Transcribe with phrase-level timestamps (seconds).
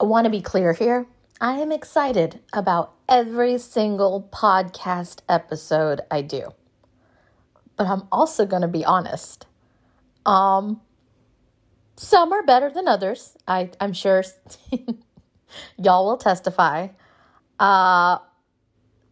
[0.00, 1.06] I want to be clear here.
[1.42, 6.54] I am excited about every single podcast episode I do.
[7.76, 9.46] But I'm also going to be honest.
[10.24, 10.80] Um,
[11.96, 13.36] some are better than others.
[13.46, 14.24] I, I'm sure
[15.76, 16.88] y'all will testify.
[17.58, 18.18] Uh,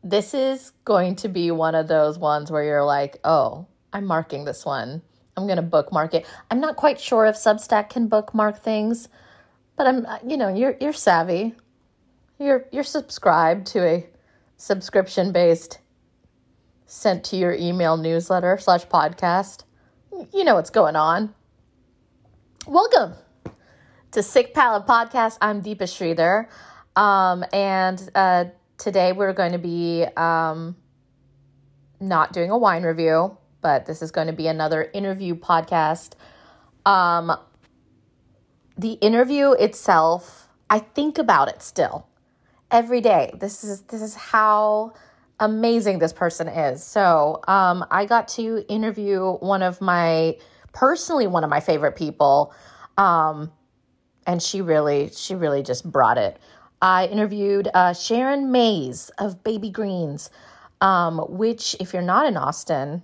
[0.03, 4.47] this is going to be one of those ones where you're like, oh, I'm marking
[4.47, 5.03] this one.
[5.37, 6.27] I'm going to bookmark it.
[6.51, 9.09] I'm not quite sure if Substack can bookmark things,
[9.79, 11.55] but I'm, you know, you're, you're savvy.
[12.41, 14.07] You're, you're subscribed to a
[14.57, 15.79] subscription based
[16.87, 19.63] sent to your email newsletter slash podcast.
[20.35, 21.33] You know what's going on.
[22.67, 23.15] Welcome
[24.11, 25.39] to Sicc Palette Podcast.
[25.41, 26.49] I'm Deepa Sridhar.
[27.01, 28.47] Um, and uh,
[28.79, 30.75] today we're going to be um,
[32.01, 36.15] not doing a wine review, but this is going to be another interview podcast.
[36.85, 37.33] Um,
[38.79, 42.07] the interview itself, I think about it still
[42.71, 43.33] every day.
[43.39, 44.95] This is this is how
[45.41, 46.83] amazing this person is.
[46.83, 50.37] So, um, I got to interview one of my
[50.73, 52.55] personally one of my favorite people
[52.97, 53.51] um,
[54.27, 56.39] and she really she really just brought it
[56.81, 60.31] i interviewed uh, sharon mays of baby greens
[60.81, 63.03] um, which if you're not in austin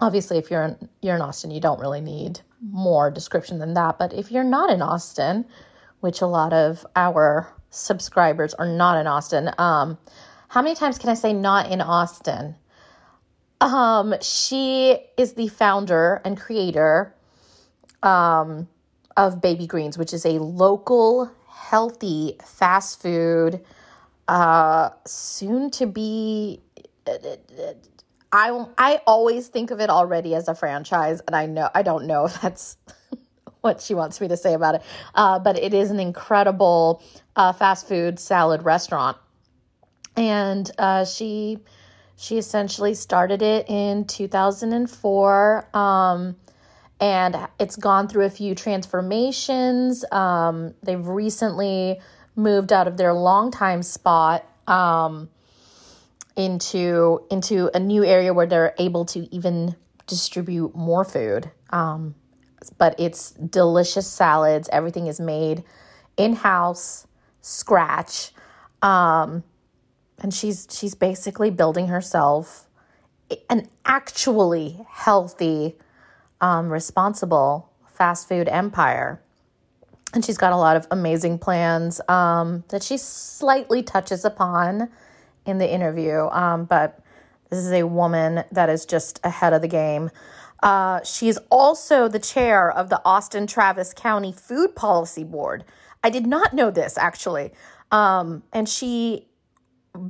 [0.00, 3.98] obviously if you're in, you're in austin you don't really need more description than that
[3.98, 5.44] but if you're not in austin
[6.00, 9.98] which a lot of our subscribers are not in austin um,
[10.48, 12.54] how many times can i say not in austin
[13.60, 17.14] um, she is the founder and creator
[18.02, 18.68] um,
[19.16, 23.60] of Baby Greens, which is a local, healthy fast food,
[24.28, 26.60] uh, soon to be.
[28.32, 32.06] I I always think of it already as a franchise, and I know I don't
[32.06, 32.76] know if that's
[33.60, 34.82] what she wants me to say about it,
[35.14, 37.02] uh, but it is an incredible
[37.36, 39.16] uh, fast food salad restaurant,
[40.16, 41.58] and uh, she
[42.16, 45.76] she essentially started it in 2004.
[45.76, 46.36] Um,
[47.00, 50.04] and it's gone through a few transformations.
[50.10, 52.00] Um, they've recently
[52.34, 55.28] moved out of their longtime spot um,
[56.38, 59.74] into into a new area where they're able to even
[60.06, 61.50] distribute more food.
[61.70, 62.14] Um,
[62.78, 64.68] but it's delicious salads.
[64.72, 65.64] Everything is made
[66.16, 67.06] in house,
[67.42, 68.32] scratch,
[68.80, 69.42] um,
[70.20, 72.68] and she's she's basically building herself
[73.50, 75.76] an actually healthy
[76.40, 79.20] um, responsible fast food empire.
[80.14, 84.88] And she's got a lot of amazing plans um, that she slightly touches upon
[85.48, 86.28] in the interview.
[86.30, 87.00] Um, but
[87.50, 90.10] this is a woman that is just ahead of the game.
[90.62, 95.64] Uh, she's also the chair of the Austin Travis County Food Policy Board.
[96.02, 97.52] I did not know this actually.
[97.90, 99.28] Um, and she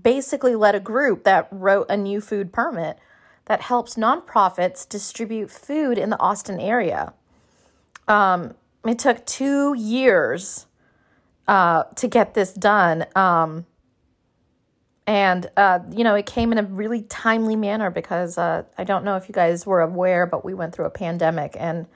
[0.03, 2.98] basically led a group that wrote a new food permit
[3.44, 7.15] that helps nonprofits distribute food in the Austin area.
[8.06, 8.54] Um,
[8.87, 10.66] it took two years
[11.47, 13.06] uh, to get this done.
[13.15, 13.66] Um,
[15.08, 19.06] and, uh, you know, it came in a really timely manner because uh, I don't
[19.06, 21.86] know if you guys were aware, but we went through a pandemic and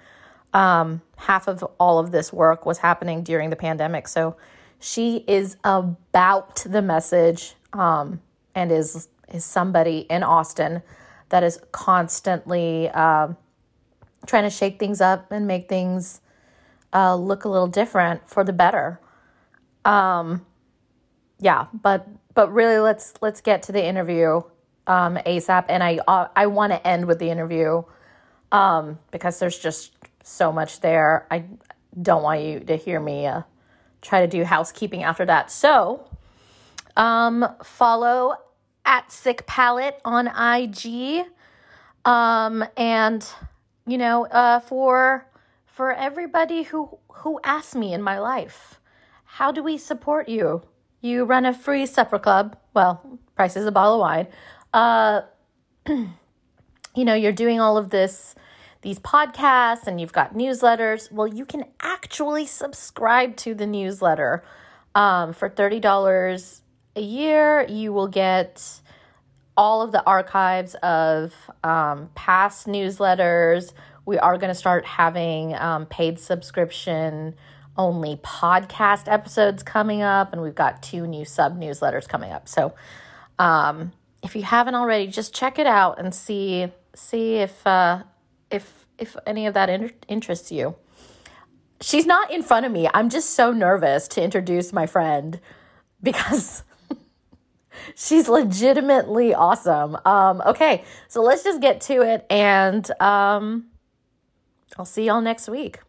[0.54, 4.08] um, half of all of this work was happening during the pandemic.
[4.08, 4.38] So
[4.80, 8.22] she is about the message um,
[8.54, 10.82] and is, is somebody in Austin
[11.28, 13.28] that is constantly uh,
[14.24, 16.22] trying to shake things up and make things
[16.94, 18.98] uh, look a little different for the better.
[19.84, 20.46] Um,
[21.42, 24.42] yeah, but but really, let's let's get to the interview
[24.86, 27.82] um, ASAP, and I uh, I want to end with the interview
[28.50, 31.26] um, because there's just so much there.
[31.30, 31.44] I
[32.00, 33.42] don't want you to hear me uh,
[34.00, 35.50] try to do housekeeping after that.
[35.50, 36.08] So,
[36.96, 38.34] um, follow
[38.84, 41.26] at Sicc Palette on IG.
[42.04, 43.26] Um, and
[43.86, 45.26] you know, uh, for
[45.66, 48.80] for everybody who who asks me in my life,
[49.24, 50.62] how do we support you?
[51.02, 52.56] You run a free supper club.
[52.74, 54.28] Well, price is a bottle of wine.
[54.72, 55.22] Uh,
[55.88, 58.34] you know, you're doing all of this
[58.82, 61.10] these podcasts and you've got newsletters.
[61.10, 64.44] Well, you can actually subscribe to the newsletter.
[64.94, 66.60] Um, for $30
[66.96, 68.80] a year, you will get
[69.56, 71.34] all of the archives of
[71.64, 73.72] um, past newsletters.
[74.04, 77.34] We are going to start having um, paid subscription
[77.76, 82.48] only podcast episodes coming up, and we've got two new sub newsletters coming up.
[82.48, 82.74] So,
[83.38, 83.92] um,
[84.22, 88.02] if you haven't already, just check it out and see see if uh,
[88.50, 90.76] if if any of that inter- interests you.
[91.80, 92.88] she's not in front of me.
[92.94, 95.40] I'm just so nervous to introduce my friend
[96.02, 96.62] because
[97.96, 99.96] she's legitimately awesome.
[100.04, 103.66] Um, okay, so let's just get to it and um,
[104.78, 105.80] I'll see y'all next week.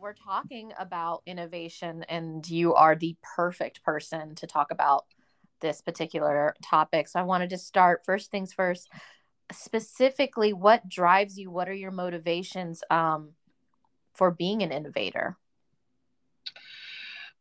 [0.00, 5.04] We're talking about innovation, and you are the perfect person to talk about
[5.60, 7.06] this particular topic.
[7.06, 8.88] So I wanted to start first things first.
[9.52, 11.50] Specifically, what drives you?
[11.50, 13.32] What are your motivations um,
[14.14, 15.36] for being an innovator?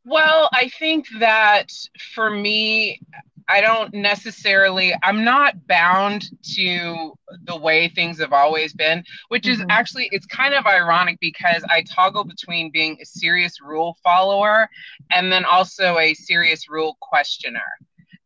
[0.03, 1.71] Well, I think that
[2.13, 2.99] for me,
[3.49, 7.13] I don't necessarily, I'm not bound to
[7.45, 9.61] the way things have always been, which mm-hmm.
[9.61, 14.69] is actually, it's kind of ironic because I toggle between being a serious rule follower
[15.11, 17.61] and then also a serious rule questioner.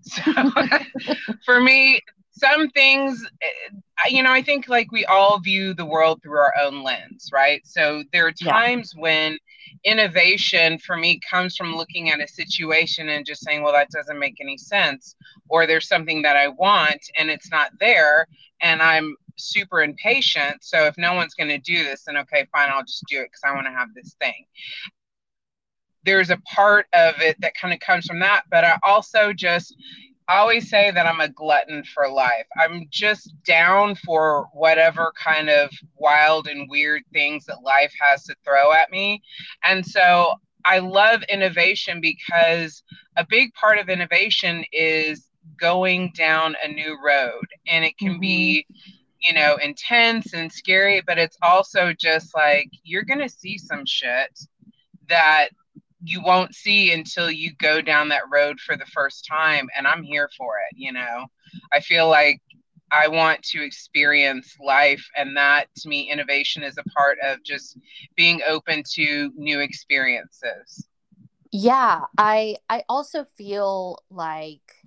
[0.06, 0.22] So
[1.46, 6.22] for me, some things, eh, you know, I think like we all view the world
[6.22, 7.66] through our own lens, right?
[7.66, 9.02] So there are times yeah.
[9.02, 9.38] when
[9.84, 14.20] innovation for me comes from looking at a situation and just saying, well, that doesn't
[14.20, 15.16] make any sense.
[15.50, 18.28] Or there's something that I want and it's not there.
[18.62, 20.64] And I'm super impatient.
[20.64, 23.26] So if no one's going to do this, then okay, fine, I'll just do it
[23.26, 24.46] because I want to have this thing.
[26.06, 28.44] There's a part of it that kind of comes from that.
[28.50, 29.76] But I also just,
[30.28, 32.46] I always say that I'm a glutton for life.
[32.58, 38.36] I'm just down for whatever kind of wild and weird things that life has to
[38.46, 39.22] throw at me.
[39.64, 40.34] And so
[40.66, 42.84] I love innovation because
[43.18, 45.30] a big part of innovation is
[45.60, 47.46] going down a new road.
[47.68, 48.22] And it can mm-hmm.
[48.22, 48.66] be,
[49.22, 53.86] you know, intense and scary, but it's also just like you're going to see some
[53.86, 54.40] shit
[55.10, 55.50] that
[56.04, 60.04] you won't see until you go down that road for the first time and i'm
[60.04, 61.26] here for it you know?
[61.72, 62.42] I feel like
[62.92, 67.78] i want to experience life and that to me innovation is a part of just
[68.16, 70.88] being open to new experiences.
[71.52, 74.84] Yeah i i also feel like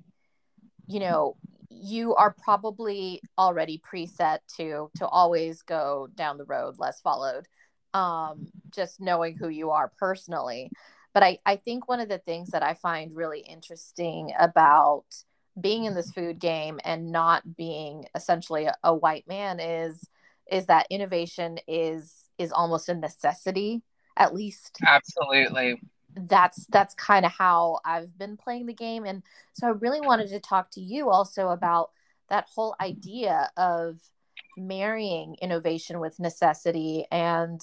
[0.86, 1.36] you know
[1.68, 7.46] you are probably already preset to to always go down the road less followed
[7.94, 10.70] um just knowing who you are personally
[11.16, 15.06] but I, I think one of the things that I find really interesting about
[15.58, 20.06] being in this food game and not being essentially a, a white man is
[20.52, 23.80] is that innovation is is almost a necessity
[24.18, 24.76] at least.
[24.86, 25.80] Absolutely.
[26.14, 29.06] That's that's kind of how I've been playing the game.
[29.06, 29.22] And
[29.54, 31.92] so I really wanted to talk to you also about
[32.28, 34.00] that whole idea of
[34.58, 37.06] marrying innovation with necessity.
[37.10, 37.62] And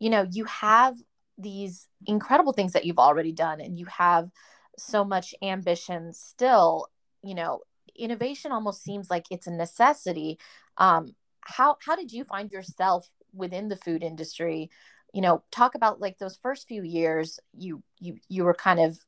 [0.00, 0.96] you know you have
[1.40, 4.30] these incredible things that you've already done and you have
[4.78, 6.86] so much ambition still
[7.22, 7.60] you know
[8.00, 10.38] innovation almost seems like it's a necessity.
[10.78, 14.70] Um, how how did you find yourself within the food industry?
[15.12, 18.98] You know talk about like those first few years you you you were kind of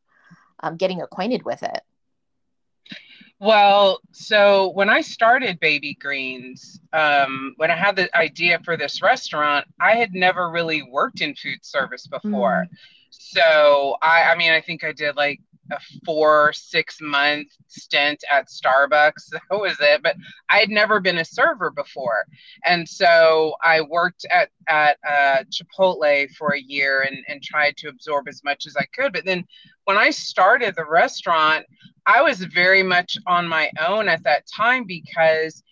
[0.61, 1.81] um, getting acquainted with it
[3.42, 9.02] well, so when I started Baby Greens, um, when I had the idea for this
[9.02, 12.68] restaurant, I had never really worked in food service before.
[12.70, 12.76] Mm.
[13.10, 15.40] So I, I mean, I think I did like
[15.72, 19.32] a four, six month stint at Starbucks.
[19.32, 20.02] That was it.
[20.02, 20.16] But
[20.50, 22.24] I had never been a server before.
[22.64, 27.88] And so I worked at, at uh, Chipotle for a year and, and tried to
[27.88, 29.12] absorb as much as I could.
[29.12, 29.44] But then
[29.84, 31.66] when I started the restaurant,
[32.06, 35.62] I was very much on my own at that time because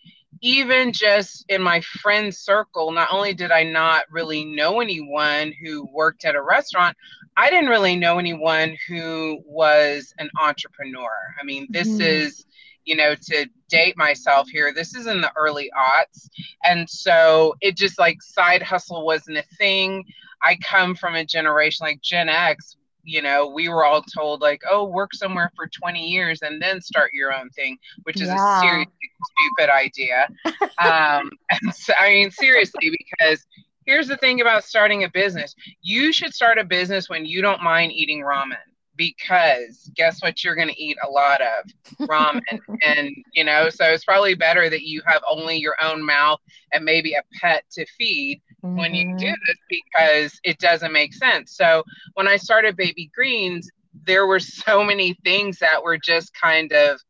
[0.42, 5.88] even just in my friend circle, not only did I not really know anyone who
[5.92, 6.96] worked at a restaurant,
[7.40, 11.08] I didn't really know anyone who was an entrepreneur.
[11.40, 12.02] I mean, this mm-hmm.
[12.02, 12.44] is,
[12.84, 16.28] you know, to date myself here, this is in the early aughts.
[16.64, 20.04] And so it just like side hustle wasn't a thing.
[20.42, 24.60] I come from a generation like Gen X you know, we were all told like,
[24.70, 28.58] oh, work somewhere for 20 years and then start your own thing, which is yeah.
[28.58, 30.28] a seriously stupid idea.
[30.78, 31.30] um,
[31.72, 33.46] so, I mean, seriously, because
[33.86, 37.62] here's the thing about starting a business you should start a business when you don't
[37.62, 38.56] mind eating ramen
[38.96, 43.86] because guess what you're going to eat a lot of ramen and you know so
[43.86, 46.38] it's probably better that you have only your own mouth
[46.72, 48.76] and maybe a pet to feed mm-hmm.
[48.76, 49.34] when you do mm-hmm.
[49.46, 51.82] this because it doesn't make sense so
[52.14, 53.70] when i started baby greens
[54.06, 57.00] there were so many things that were just kind of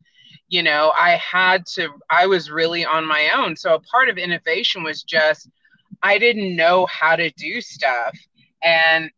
[0.48, 4.16] you know i had to i was really on my own so a part of
[4.16, 5.48] innovation was just
[6.02, 8.16] i didn't know how to do stuff
[8.62, 9.10] and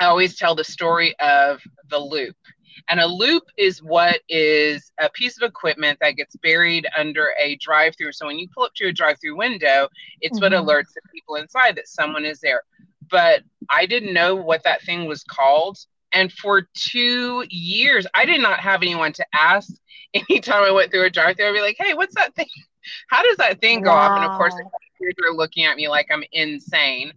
[0.00, 2.34] I always tell the story of the loop.
[2.88, 7.56] And a loop is what is a piece of equipment that gets buried under a
[7.56, 8.12] drive through.
[8.12, 9.88] So when you pull up to a drive through window,
[10.22, 10.54] it's mm-hmm.
[10.54, 12.62] what alerts the people inside that someone is there.
[13.10, 15.78] but I didn't know what that thing was called.
[16.12, 19.70] And for two years, I did not have anyone to ask.
[20.14, 22.48] Anytime I went through a drive through, I'd be like, hey, what's that thing?
[23.08, 23.96] How does that thing go wow.
[23.96, 24.16] off?
[24.16, 24.54] And of course,
[25.00, 27.12] are looking at me like I'm insane.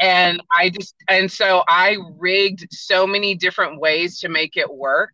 [0.00, 5.12] and I just, and so I rigged so many different ways to make it work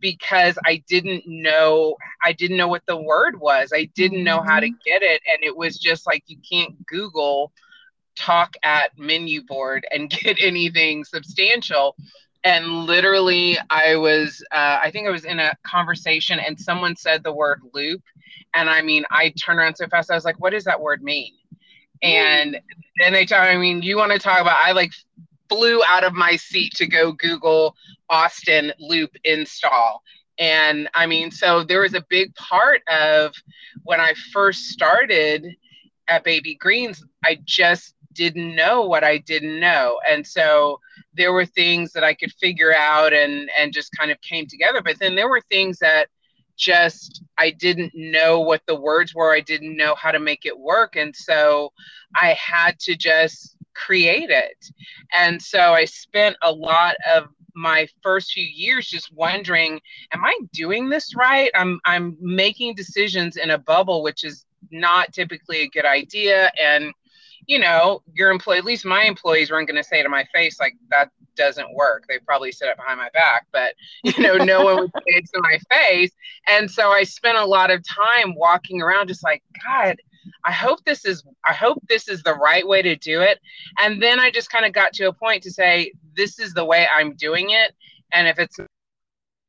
[0.00, 3.72] because I didn't know, I didn't know what the word was.
[3.74, 4.76] I didn't know how to mm-hmm.
[4.84, 5.20] get it.
[5.32, 7.52] And it was just like, you can't Google
[8.16, 11.96] talk at menu board and get anything substantial
[12.44, 17.22] and literally i was uh, i think i was in a conversation and someone said
[17.22, 18.02] the word loop
[18.54, 21.02] and i mean i turned around so fast i was like what does that word
[21.02, 21.32] mean
[22.02, 22.58] and
[22.98, 24.92] then they tell I mean, you want to talk about I like
[25.48, 27.74] flew out of my seat to go Google
[28.08, 30.02] Austin loop install.
[30.38, 33.34] And I mean, so there was a big part of
[33.84, 35.46] when I first started
[36.08, 40.00] at Baby Greens, I just didn't know what I didn't know.
[40.08, 40.80] And so
[41.14, 44.80] there were things that I could figure out and and just kind of came together.
[44.82, 46.08] But then there were things that
[46.60, 49.34] just I didn't know what the words were.
[49.34, 50.94] I didn't know how to make it work.
[50.94, 51.72] And so
[52.14, 54.66] I had to just create it.
[55.16, 59.80] And so I spent a lot of my first few years just wondering,
[60.12, 61.50] am I doing this right?
[61.54, 66.52] I'm I'm making decisions in a bubble, which is not typically a good idea.
[66.62, 66.92] And
[67.50, 70.60] you know, your employee, at least my employees weren't going to say to my face,
[70.60, 72.04] like, that doesn't work.
[72.08, 75.24] They probably said it behind my back, but, you know, no one would say it
[75.34, 76.12] to my face.
[76.48, 79.96] And so I spent a lot of time walking around just like, God,
[80.44, 83.40] I hope this is, I hope this is the right way to do it.
[83.80, 86.64] And then I just kind of got to a point to say, this is the
[86.64, 87.74] way I'm doing it.
[88.12, 88.60] And if it's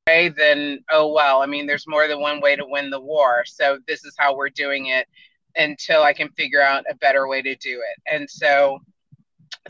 [0.08, 1.44] way, then oh well.
[1.44, 3.44] I mean, there's more than one way to win the war.
[3.46, 5.08] So this is how we're doing it
[5.56, 8.14] until I can figure out a better way to do it.
[8.14, 8.80] And so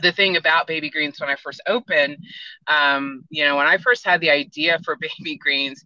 [0.00, 2.16] the thing about baby greens when I first opened,
[2.66, 5.84] um, you know, when I first had the idea for baby greens,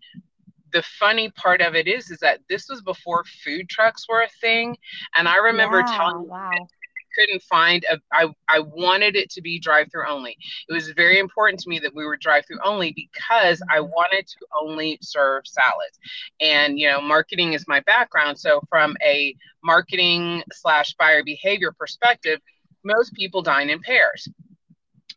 [0.73, 4.29] the funny part of it is is that this was before food trucks were a
[4.41, 4.77] thing
[5.17, 6.69] and i remember yeah, telling wow
[7.17, 10.37] couldn't find a I, I wanted it to be drive through only.
[10.69, 13.91] It was very important to me that we were drive through only because I mm-hmm.
[13.91, 15.99] wanted to only serve salads.
[16.41, 18.39] And you know, marketing is my background.
[18.39, 22.41] So from a marketing slash buyer behavior perspective,
[22.85, 24.29] most people dine in pairs.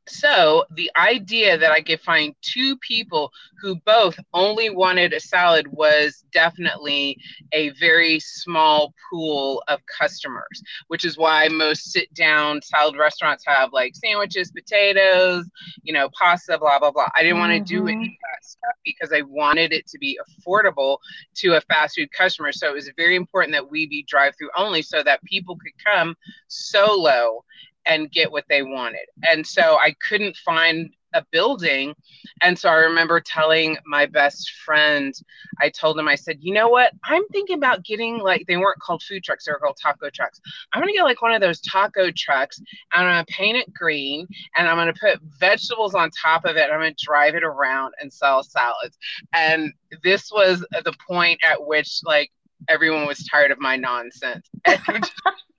[0.10, 5.68] So the idea that I could find two people who both only wanted a salad
[5.68, 7.18] was definitely
[7.52, 13.72] a very small pool of customers, which is why most sit down salad restaurants have
[13.72, 15.46] like sandwiches, potatoes,
[15.84, 17.08] you know, pasta, blah, blah, blah.
[17.16, 17.50] I didn't mm-hmm.
[17.50, 20.98] want to do any of that stuff because I wanted it to be affordable
[21.36, 22.52] to a fast food customer.
[22.52, 25.74] So it was very important that we be drive through only so that people could
[25.86, 26.16] come
[26.48, 27.44] solo
[27.90, 29.08] and get what they wanted.
[29.28, 31.96] And so I couldn't find a building.
[32.42, 35.12] And so I remember telling my best friend,
[35.60, 36.94] I told him, I said, you know what?
[37.04, 40.40] I'm thinking about getting like, they weren't called food trucks, they were called taco trucks.
[40.72, 43.58] I'm going to get like one of those taco trucks and I'm going to paint
[43.58, 46.64] it green and I'm going to put vegetables on top of it.
[46.66, 48.98] And I'm going to drive it around and sell salads.
[49.34, 52.32] And this was the point at which like
[52.70, 54.48] everyone was tired of my nonsense.
[54.68, 55.10] And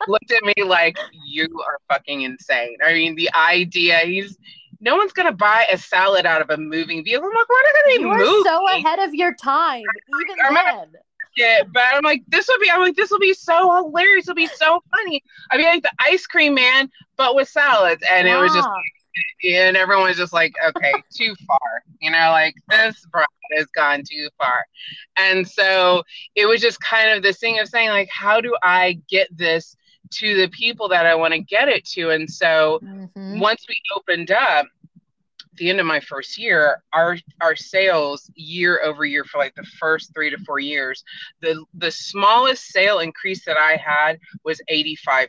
[0.09, 2.77] looked at me like you are fucking insane.
[2.83, 4.39] I mean, the idea he's
[4.81, 7.27] no one's gonna buy a salad out of a moving vehicle.
[7.27, 8.15] I'm like, why are they you?
[8.15, 9.83] You so ahead of your time,
[10.23, 10.93] even then.
[11.37, 12.71] Yeah, but I'm like, this will be.
[12.71, 14.27] I'm like, this will be so hilarious.
[14.27, 15.23] It'll be so funny.
[15.51, 18.69] I mean, like the ice cream man, but with salads, and it was just.
[18.69, 18.75] Ah.
[19.45, 21.83] And everyone's just like, okay, too far.
[22.01, 23.27] You know, like this bride
[23.57, 24.65] has gone too far.
[25.17, 26.03] And so
[26.35, 29.77] it was just kind of this thing of saying, like, how do I get this
[30.11, 32.11] to the people that I want to get it to.
[32.11, 33.39] And so mm-hmm.
[33.39, 34.67] once we opened up,
[35.57, 39.67] the end of my first year, our our sales year over year for like the
[39.79, 41.05] first three to four years,
[41.43, 45.29] the the smallest sale increase that I had was 85%.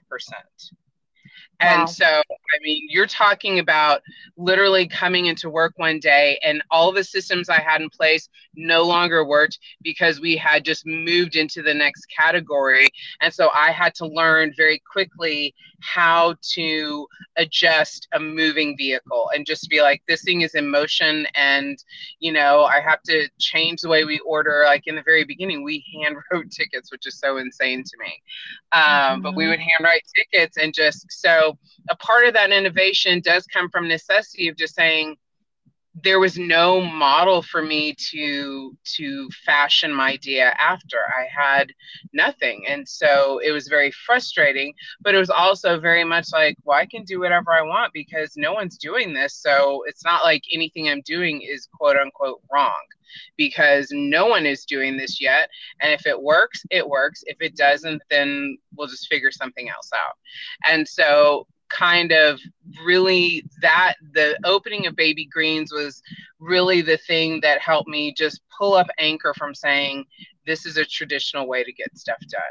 [1.62, 1.86] And wow.
[1.86, 4.02] so, I mean, you're talking about
[4.36, 8.82] literally coming into work one day and all the systems I had in place no
[8.84, 12.88] longer worked because we had just moved into the next category.
[13.22, 19.46] And so I had to learn very quickly how to adjust a moving vehicle and
[19.46, 21.28] just be like, this thing is in motion.
[21.36, 21.78] And,
[22.20, 24.64] you know, I have to change the way we order.
[24.66, 28.22] Like in the very beginning, we hand wrote tickets, which is so insane to me.
[28.72, 29.22] Um, mm-hmm.
[29.22, 31.51] But we would hand write tickets and just so
[31.90, 35.16] a part of that innovation does come from necessity of just saying,
[35.94, 40.98] there was no model for me to to fashion my idea after.
[40.98, 41.74] I had
[42.14, 42.66] nothing.
[42.68, 46.86] And so it was very frustrating but it was also very much like well i
[46.86, 49.36] can do whatever i want because no one's doing this.
[49.36, 52.84] So it's not like anything i'm doing is quote unquote wrong
[53.36, 55.50] because no one is doing this yet.
[55.82, 57.24] And if it works it works.
[57.26, 60.16] If it doesn't then we'll just figure something else out.
[60.68, 62.40] And so kind of
[62.86, 66.02] really that the opening of baby greens was
[66.40, 70.06] really the thing that helped me just pull up anchor from saying
[70.46, 72.42] this is a traditional way to get stuff done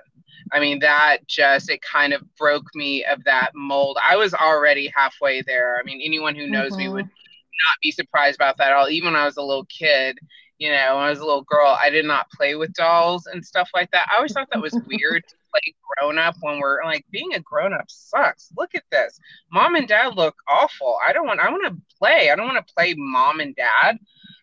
[0.52, 4.92] i mean that just it kind of broke me of that mold i was already
[4.94, 6.80] halfway there i mean anyone who knows mm-hmm.
[6.80, 9.66] me would not be surprised about that at all even when i was a little
[9.66, 10.18] kid
[10.60, 13.42] you know, when I was a little girl, I did not play with dolls and
[13.44, 14.08] stuff like that.
[14.12, 17.40] I always thought that was weird to play grown up when we're like being a
[17.40, 18.50] grown up sucks.
[18.56, 19.18] Look at this.
[19.52, 20.98] Mom and dad look awful.
[21.04, 22.30] I don't want I want to play.
[22.30, 23.98] I don't want to play mom and dad.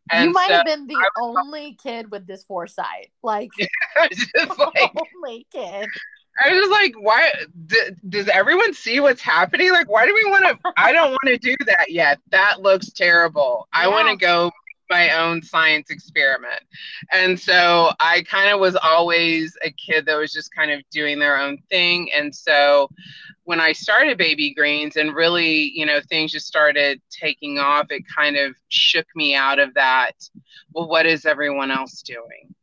[0.09, 3.11] And you might so have been the only kid with this foresight.
[3.23, 3.49] Like,
[3.99, 5.89] like only kid.
[6.43, 7.31] I was just like, why
[7.65, 9.71] d- does everyone see what's happening?
[9.71, 10.73] Like, why do we want to?
[10.77, 12.19] I don't want to do that yet.
[12.29, 13.67] That looks terrible.
[13.73, 13.81] Yeah.
[13.81, 14.51] I want to go
[14.89, 16.61] my own science experiment.
[17.11, 21.19] And so I kind of was always a kid that was just kind of doing
[21.19, 22.11] their own thing.
[22.13, 22.89] And so
[23.43, 28.03] when I started Baby Greens and really, you know, things just started taking off, it
[28.13, 30.11] kind of shook me out of that.
[30.73, 32.53] Well, what is everyone else doing?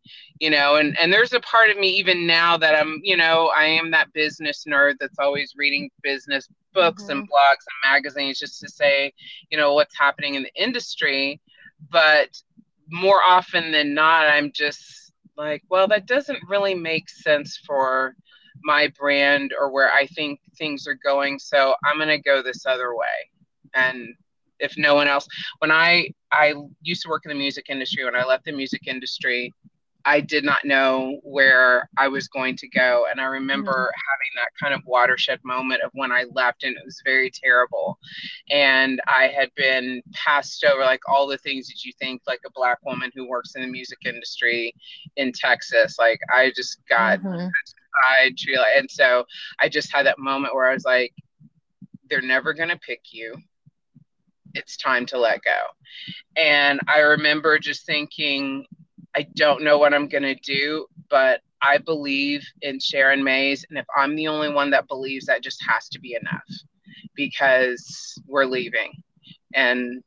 [0.40, 3.50] You know, and, and there's a part of me even now that I'm, you know,
[3.56, 7.12] I am that business nerd that's always reading business books mm-hmm.
[7.12, 9.14] and blogs and magazines just to say,
[9.50, 11.40] you know, what's happening in the industry
[11.90, 12.28] but
[12.88, 18.14] more often than not, I'm just like, well, that doesn't really make sense for
[18.62, 21.38] my brand or where I think things are going.
[21.38, 23.06] So I'm going to go this other way.
[23.74, 24.14] And
[24.60, 25.26] if no one else,
[25.58, 28.86] when I, I used to work in the music industry, when I left the music
[28.86, 29.52] industry,
[30.06, 33.06] I did not know where I was going to go.
[33.10, 34.00] And I remember mm-hmm.
[34.10, 37.98] having that kind of watershed moment of when I left, and it was very terrible.
[38.50, 42.50] And I had been passed over like all the things that you think like a
[42.54, 44.74] black woman who works in the music industry
[45.16, 45.96] in Texas.
[45.98, 47.48] Like I just got mm-hmm.
[48.76, 49.24] and so
[49.60, 51.14] I just had that moment where I was like,
[52.10, 53.36] they're never gonna pick you.
[54.54, 55.60] It's time to let go.
[56.36, 58.66] And I remember just thinking,
[59.16, 63.64] I don't know what I'm going to do, but I believe in Sharon Mays.
[63.68, 66.42] And if I'm the only one that believes that just has to be enough
[67.14, 68.92] because we're leaving.
[69.54, 70.02] And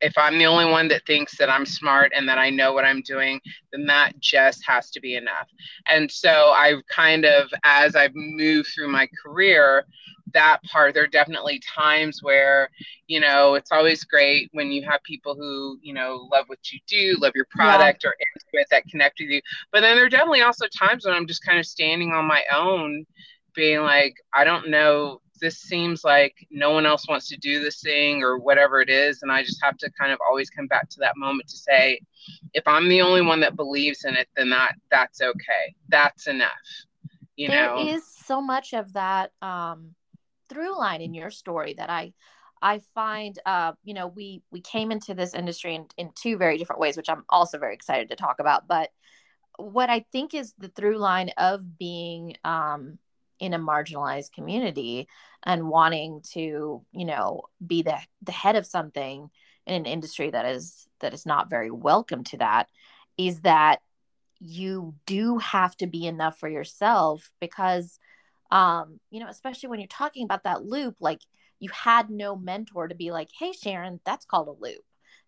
[0.00, 2.84] if I'm the only one that thinks that I'm smart and that I know what
[2.84, 3.40] I'm doing,
[3.72, 5.48] then that just has to be enough.
[5.86, 9.86] And so I've kind of, as I've moved through my career,
[10.34, 12.68] that part there are definitely times where
[13.06, 16.78] you know it's always great when you have people who you know love what you
[16.86, 18.10] do love your product yeah.
[18.10, 18.14] or
[18.52, 19.40] with that connect with you
[19.72, 22.42] but then there are definitely also times when i'm just kind of standing on my
[22.54, 23.06] own
[23.54, 27.80] being like i don't know this seems like no one else wants to do this
[27.80, 30.88] thing or whatever it is and i just have to kind of always come back
[30.88, 32.00] to that moment to say
[32.54, 36.50] if i'm the only one that believes in it then that that's okay that's enough
[37.36, 39.94] you there know there is so much of that um
[40.48, 42.12] through line in your story that I
[42.60, 46.58] I find uh, you know, we we came into this industry in, in two very
[46.58, 48.66] different ways, which I'm also very excited to talk about.
[48.66, 48.90] But
[49.58, 52.98] what I think is the through line of being um,
[53.38, 55.08] in a marginalized community
[55.44, 59.30] and wanting to, you know, be the the head of something
[59.66, 62.68] in an industry that is that is not very welcome to that
[63.16, 63.80] is that
[64.40, 67.98] you do have to be enough for yourself because
[68.50, 71.20] um you know especially when you're talking about that loop like
[71.58, 74.80] you had no mentor to be like hey sharon that's called a loop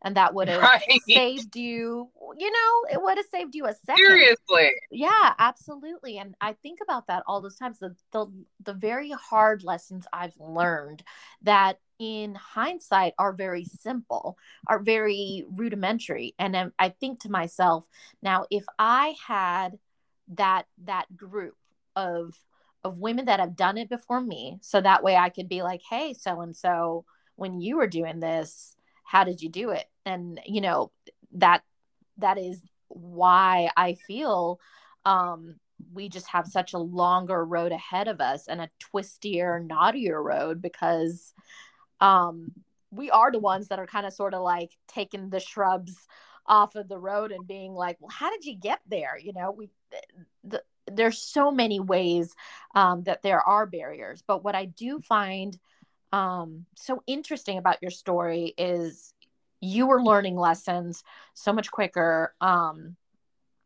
[0.02, 1.00] and that would have right.
[1.08, 2.08] saved you
[2.38, 6.80] you know it would have saved you a second seriously yeah absolutely and i think
[6.82, 8.26] about that all those times the, the
[8.64, 11.02] the very hard lessons i've learned
[11.42, 17.86] that in hindsight are very simple are very rudimentary and um, i think to myself
[18.22, 19.78] now if i had
[20.28, 21.56] that that group
[21.96, 22.34] of
[22.82, 25.82] of women that have done it before me so that way i could be like
[25.90, 27.04] hey so and so
[27.36, 28.76] when you were doing this
[29.10, 29.86] how did you do it?
[30.06, 30.92] And you know
[31.32, 31.62] that
[32.18, 34.58] that is why i feel
[35.04, 35.54] um
[35.92, 40.60] we just have such a longer road ahead of us and a twistier knottier road
[40.60, 41.32] because
[42.00, 42.50] um
[42.90, 45.94] we are the ones that are kind of sort of like taking the shrubs
[46.46, 49.16] off of the road and being like well how did you get there?
[49.16, 49.70] You know we
[50.44, 52.34] the, there's so many ways
[52.74, 54.22] um, that there are barriers.
[54.26, 55.56] But what i do find
[56.12, 59.14] um, so interesting about your story is
[59.60, 62.96] you were learning lessons so much quicker um,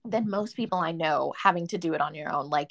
[0.05, 2.51] than most people I know having to do it on your own.
[2.51, 2.71] Like,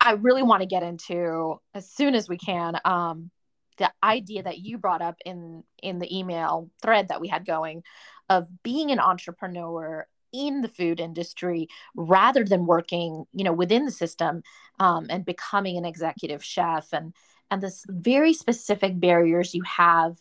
[0.00, 3.30] I really want to get into as soon as we can um,
[3.76, 7.82] the idea that you brought up in in the email thread that we had going
[8.28, 13.90] of being an entrepreneur in the food industry rather than working you know within the
[13.90, 14.42] system
[14.80, 17.14] um, and becoming an executive chef and
[17.50, 20.20] and this very specific barriers you have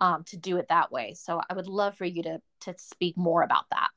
[0.00, 1.14] um, to do it that way.
[1.14, 3.88] So I would love for you to to speak more about that.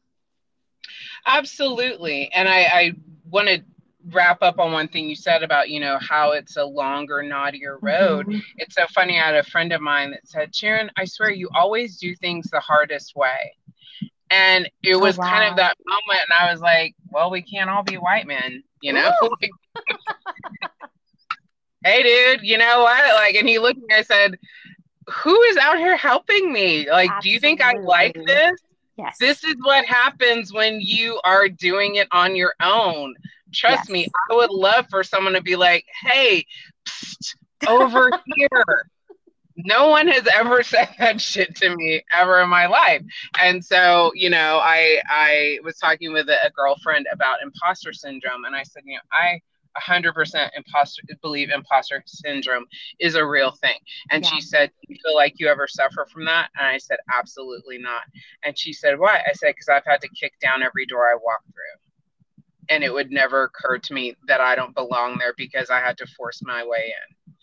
[1.25, 2.91] Absolutely, and I, I
[3.29, 3.61] want to
[4.09, 7.77] wrap up on one thing you said about you know how it's a longer knottier
[7.81, 8.39] road mm-hmm.
[8.57, 11.47] it's so funny i had a friend of mine that said sharon i swear you
[11.53, 13.55] always do things the hardest way
[14.31, 15.29] and it oh, was wow.
[15.29, 18.63] kind of that moment and i was like well we can't all be white men
[18.81, 19.11] you know
[21.83, 24.37] hey dude you know what like and he looked at me i said
[25.11, 26.89] who is out here helping me?
[26.89, 27.21] Like, Absolutely.
[27.21, 28.59] do you think I like this?
[28.97, 29.17] Yes.
[29.19, 33.15] This is what happens when you are doing it on your own.
[33.53, 33.89] Trust yes.
[33.89, 36.45] me, I would love for someone to be like, hey,
[36.85, 37.35] psst,
[37.67, 38.85] over here.
[39.57, 43.03] No one has ever said that shit to me ever in my life.
[43.39, 48.45] And so, you know, I I was talking with a, a girlfriend about imposter syndrome
[48.45, 49.41] and I said, you know, I
[49.77, 52.65] 100% imposter believe imposter syndrome
[52.99, 53.77] is a real thing.
[54.09, 54.29] And yeah.
[54.29, 56.49] she said you feel like you ever suffer from that?
[56.57, 58.03] And i said absolutely not.
[58.43, 59.21] And she said why?
[59.27, 61.79] I said because i've had to kick down every door i walk through.
[62.69, 65.97] And it would never occur to me that i don't belong there because i had
[65.97, 67.33] to force my way in.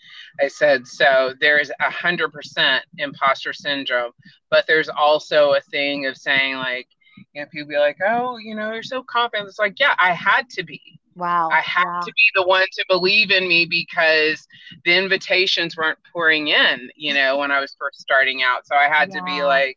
[0.40, 4.12] I said so a hundred percent imposter syndrome
[4.50, 6.88] but there's also a thing of saying like
[7.32, 9.48] you know people be like oh you know you're so confident.
[9.48, 11.48] It's like yeah i had to be Wow.
[11.50, 12.00] I had wow.
[12.00, 14.46] to be the one to believe in me because
[14.84, 18.66] the invitations weren't pouring in, you know, when I was first starting out.
[18.66, 19.18] So I had yeah.
[19.18, 19.76] to be like,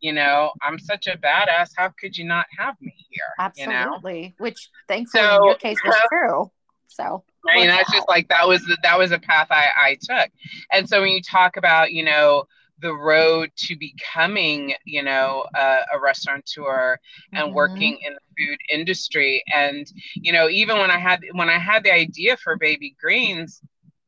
[0.00, 1.70] you know, I'm such a badass.
[1.76, 3.24] How could you not have me here?
[3.40, 4.20] Absolutely.
[4.20, 4.34] You know?
[4.38, 6.50] Which thankfully so, in your case was true.
[6.86, 9.98] So I mean, that's just like that was the, that was a path I, I
[10.00, 10.30] took.
[10.72, 12.44] And so when you talk about, you know,
[12.80, 16.98] the road to becoming, you know, a, a restaurateur
[17.32, 17.54] and mm-hmm.
[17.54, 19.42] working in the food industry.
[19.54, 23.60] And you know, even when I had when I had the idea for Baby Greens,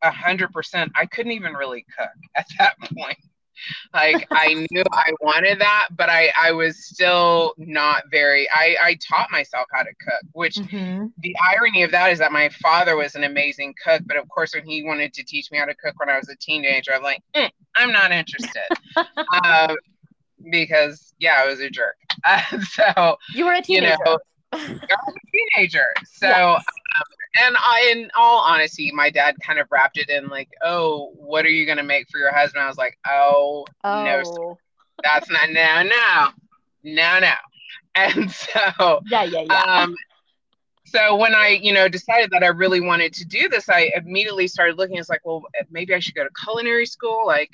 [0.03, 3.19] a hundred percent, I couldn't even really cook at that point
[3.93, 8.49] like I knew I wanted that, but I I was still not very.
[8.53, 11.07] I I taught myself how to cook, which mm-hmm.
[11.19, 14.55] the irony of that is that my father was an amazing cook, but of course
[14.55, 17.03] when he wanted to teach me how to cook when I was a teenager, I'm
[17.03, 18.67] like, mm, I'm not interested.
[19.45, 19.77] um,
[20.51, 21.97] because yeah, I was a jerk.
[22.25, 23.97] Uh, so you were a teenager.
[24.05, 24.19] You know,
[24.53, 25.87] I was a teenager.
[26.13, 26.65] So yes.
[27.41, 31.45] And I, in all honesty, my dad kind of wrapped it in like, "Oh, what
[31.45, 34.05] are you gonna make for your husband?" I was like, "Oh, oh.
[34.05, 34.59] no,
[35.03, 36.29] that's not no, no,
[36.85, 37.33] no, no."
[37.95, 39.63] And so, yeah, yeah, yeah.
[39.63, 39.97] Um,
[40.87, 44.49] so when I, you know, decided that I really wanted to do this, I immediately
[44.49, 44.97] started looking.
[44.97, 47.25] It's like, well, maybe I should go to culinary school.
[47.27, 47.51] Like,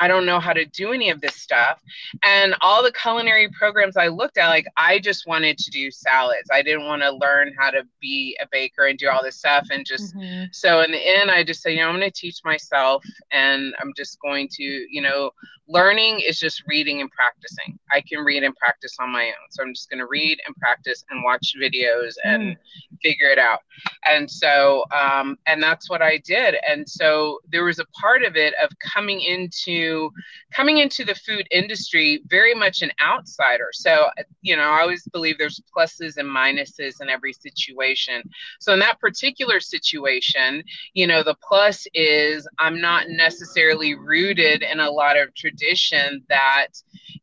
[0.00, 1.80] I don't know how to do any of this stuff.
[2.24, 6.48] And all the culinary programs I looked at, like I just wanted to do salads.
[6.50, 9.68] I didn't want to learn how to be a baker and do all this stuff.
[9.70, 10.44] And just mm-hmm.
[10.52, 13.74] so in the end, I just said, you know, I'm going to teach myself and
[13.80, 15.30] I'm just going to, you know,
[15.68, 17.78] learning is just reading and practicing.
[17.92, 19.50] I can read and practice on my own.
[19.50, 22.56] So I'm just going to read and practice and watch videos and mm.
[23.02, 23.60] Figure it out.
[24.04, 26.56] And so, um, and that's what I did.
[26.66, 30.10] And so there was a part of it of coming into
[30.52, 33.68] coming into the food industry very much an outsider.
[33.72, 34.06] So,
[34.42, 38.22] you know, I always believe there's pluses and minuses in every situation.
[38.58, 40.62] So in that particular situation,
[40.94, 46.68] you know, the plus is I'm not necessarily rooted in a lot of tradition that,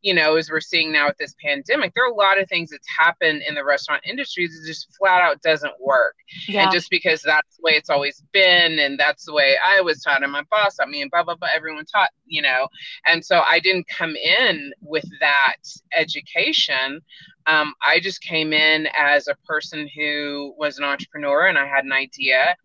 [0.02, 2.70] you know, as we're seeing now with this pandemic, there are a lot of things
[2.70, 6.14] that's happened in the restaurant industry that just flat out doesn't work.
[6.46, 6.64] Yeah.
[6.64, 10.02] And just because that's the way it's always been, and that's the way I was
[10.02, 12.68] taught, and my boss taught me, and blah, blah, blah, everyone taught, you know.
[13.06, 15.56] And so I didn't come in with that
[15.96, 17.00] education.
[17.46, 21.84] Um, I just came in as a person who was an entrepreneur and I had
[21.84, 22.56] an idea.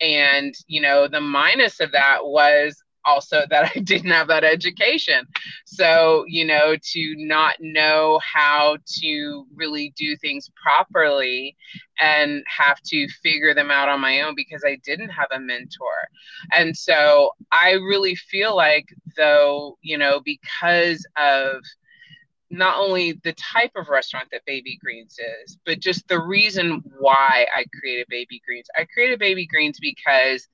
[0.00, 5.26] And, you know, the minus of that was also that I didn't have that education.
[5.64, 11.56] So, you know, to not know how to really do things properly
[12.00, 16.08] and have to figure them out on my own because I didn't have a mentor.
[16.56, 21.62] And so I really feel like, though, you know, because of
[22.50, 27.46] not only the type of restaurant that Baby Greens is, but just the reason why
[27.54, 28.68] I created Baby Greens.
[28.76, 30.48] I created Baby Greens because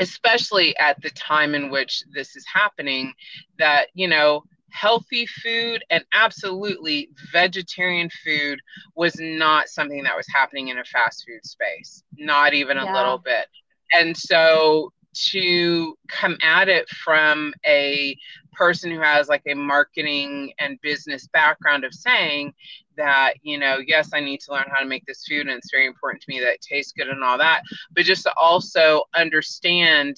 [0.00, 3.12] especially at the time in which this is happening,
[3.58, 8.60] that, you know, healthy food and absolutely vegetarian food
[8.94, 12.92] was not something that was happening in a fast food space, not even a yeah.
[12.92, 13.46] little bit.
[13.92, 14.92] And so
[15.30, 18.16] to come at it from a
[18.52, 22.52] person who has like a marketing and business background of saying
[22.96, 25.70] that you know yes i need to learn how to make this food and it's
[25.70, 27.62] very important to me that it tastes good and all that
[27.94, 30.16] but just to also understand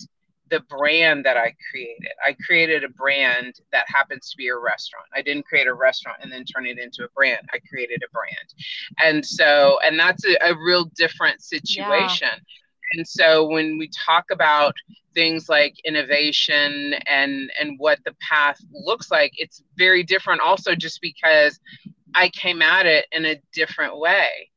[0.51, 2.11] the brand that I created.
[2.27, 5.07] I created a brand that happens to be a restaurant.
[5.15, 7.49] I didn't create a restaurant and then turn it into a brand.
[7.55, 8.55] I created a brand.
[9.03, 12.29] And so, and that's a, a real different situation.
[12.33, 12.99] Yeah.
[12.99, 14.75] And so when we talk about
[15.15, 21.01] things like innovation and and what the path looks like, it's very different also just
[21.01, 21.59] because
[22.15, 24.50] I came at it in a different way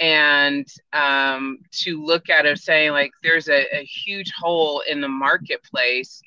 [0.00, 5.08] and um, to look at it saying like there's a, a huge hole in the
[5.08, 6.22] marketplace.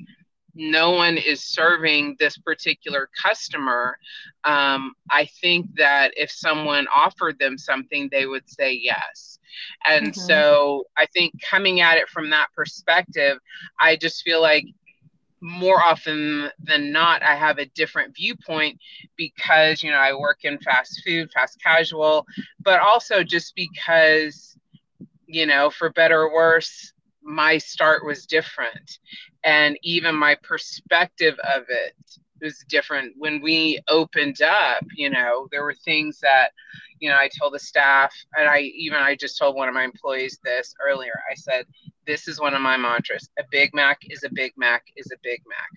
[0.53, 3.97] No one is serving this particular customer.
[4.43, 9.39] Um, i think that if someone offered them something they would say yes.
[9.85, 10.19] And mm-hmm.
[10.19, 13.37] so i think coming at it from that perspective
[13.79, 14.65] i just feel like
[15.41, 18.79] more often than not i have a different viewpoint
[19.17, 22.25] because you know i work in fast food fast casual
[22.59, 24.57] but also just because
[25.27, 28.99] you know for better or worse my start was different
[29.43, 31.95] and even my perspective of it
[32.41, 33.13] was different.
[33.17, 36.51] When we opened up you know there were things that
[36.99, 39.83] you know i told the staff and i even i just told one of my
[39.83, 41.13] employees this earlier.
[41.31, 41.65] I said
[42.05, 45.17] this is one of my mantras a big mac is a big mac is a
[45.23, 45.69] big mac.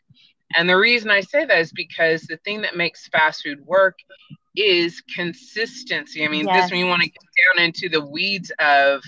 [0.56, 3.98] And the reason i say that is because the thing that makes fast food work
[4.56, 6.24] is consistency.
[6.24, 6.64] I mean, yes.
[6.64, 9.02] this when you want to get down into the weeds of,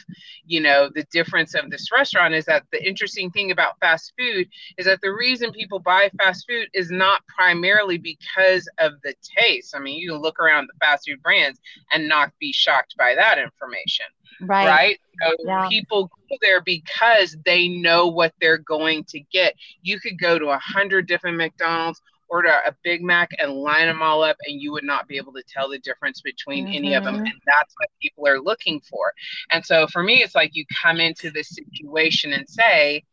[0.45, 4.49] you know, the difference of this restaurant is that the interesting thing about fast food
[4.77, 9.75] is that the reason people buy fast food is not primarily because of the taste.
[9.77, 11.61] I mean, you can look around the fast food brands
[11.93, 14.07] and not be shocked by that information.
[14.41, 14.67] Right.
[14.67, 15.01] Right.
[15.23, 15.69] So yeah.
[15.69, 19.55] people go there because they know what they're going to get.
[19.83, 24.03] You could go to a hundred different McDonald's order a Big Mac and line them
[24.03, 26.75] all up, and you would not be able to tell the difference between mm-hmm.
[26.75, 27.17] any of them.
[27.17, 27.27] Mm-hmm.
[27.27, 29.13] And that's what people are looking for.
[29.51, 33.05] And so for me, it's like you come into this situation and say,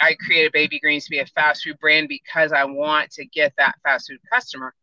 [0.00, 3.52] I created Baby Greens to be a fast food brand because I want to get
[3.56, 4.74] that fast food customer.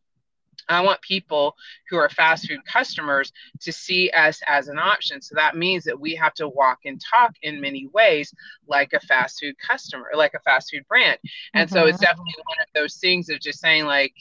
[0.70, 1.56] I want people
[1.90, 5.22] who are fast food customers to see us as an option.
[5.22, 8.34] So that means that we have to walk and talk in many ways
[8.68, 11.18] like a fast food customer, like a fast food brand.
[11.54, 11.76] And mm-hmm.
[11.76, 12.04] so it's mm-hmm.
[12.04, 14.14] definitely one of those things of just saying, like,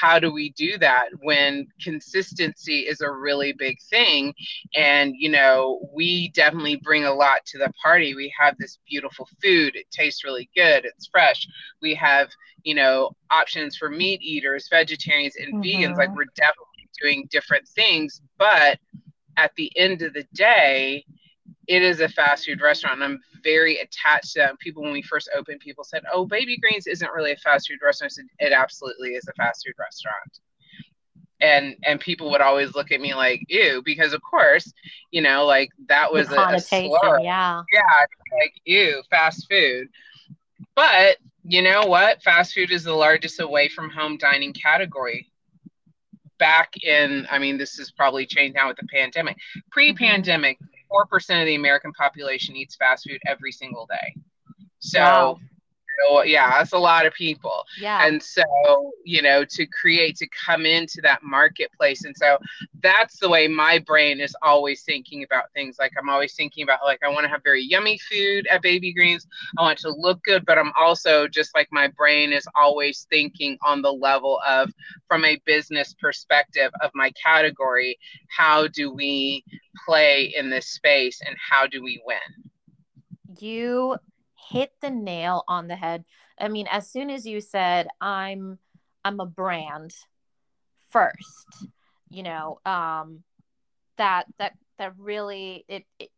[0.00, 4.34] how do we do that when consistency is a really big thing?
[4.74, 8.14] And you know we definitely bring a lot to the party.
[8.14, 9.76] We have this beautiful food.
[9.76, 10.84] It tastes really good.
[10.84, 11.46] It's fresh.
[11.80, 12.28] We have
[12.62, 15.62] you know options for meat eaters vegetarians and mm-hmm.
[15.62, 15.96] vegans.
[15.96, 18.20] Like we're definitely doing different things.
[18.38, 18.78] But
[19.36, 21.04] at the end of the day
[21.66, 22.96] it is a fast food restaurant.
[22.96, 24.58] And I'm very attached to that.
[24.58, 27.78] People, when we first opened, people said, "Oh, Baby Greens isn't really a fast food
[27.82, 30.38] restaurant." I said, "It absolutely is a fast food restaurant."
[31.40, 34.72] And and people would always look at me like, "Ew," because of course,
[35.10, 37.20] you know, like that was a, a slur.
[37.20, 39.88] Yeah, yeah, like ew, fast food.
[40.74, 42.22] But you know what?
[42.22, 45.30] Fast food is the largest away from home dining category
[46.38, 49.60] back in i mean this is probably changed now with the pandemic mm-hmm.
[49.70, 50.58] pre-pandemic
[50.94, 54.14] 4% of the American population eats fast food every single day.
[54.78, 55.38] So, wow.
[56.08, 57.64] so, yeah, that's a lot of people.
[57.80, 58.06] Yeah.
[58.06, 58.44] And so,
[59.04, 62.04] you know, to create, to come into that marketplace.
[62.04, 62.36] And so
[62.82, 65.76] that's the way my brain is always thinking about things.
[65.78, 68.92] Like I'm always thinking about, like, I want to have very yummy food at Baby
[68.92, 69.26] Greens.
[69.58, 73.56] I want to look good, but I'm also just like my brain is always thinking
[73.64, 74.70] on the level of,
[75.08, 79.44] from a business perspective of my category, how do we
[79.86, 82.18] play in this space and how do we win?
[83.38, 83.96] You
[84.50, 86.04] hit the nail on the head.
[86.38, 88.58] I mean, as soon as you said I'm
[89.04, 89.94] I'm a brand
[90.90, 91.68] first,
[92.08, 93.22] you know, um
[93.96, 96.10] that that that really it, it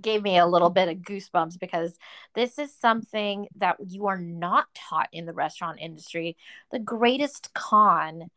[0.00, 1.98] gave me a little bit of goosebumps because
[2.34, 6.36] this is something that you are not taught in the restaurant industry.
[6.70, 8.30] The greatest con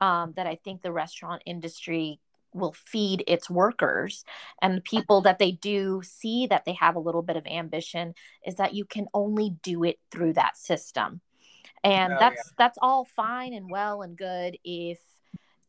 [0.00, 2.20] um, that I think the restaurant industry
[2.52, 4.24] will feed its workers
[4.60, 8.14] and the people that they do see that they have a little bit of ambition
[8.44, 11.20] is that you can only do it through that system.
[11.82, 12.52] And oh, that's yeah.
[12.58, 14.98] that's all fine and well and good if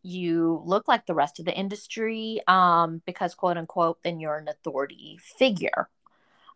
[0.03, 4.47] you look like the rest of the industry um, because quote unquote then you're an
[4.47, 5.89] authority figure.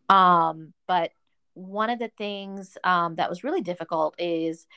[0.09, 1.11] Um, but
[1.53, 4.67] one of the things um, that was really difficult is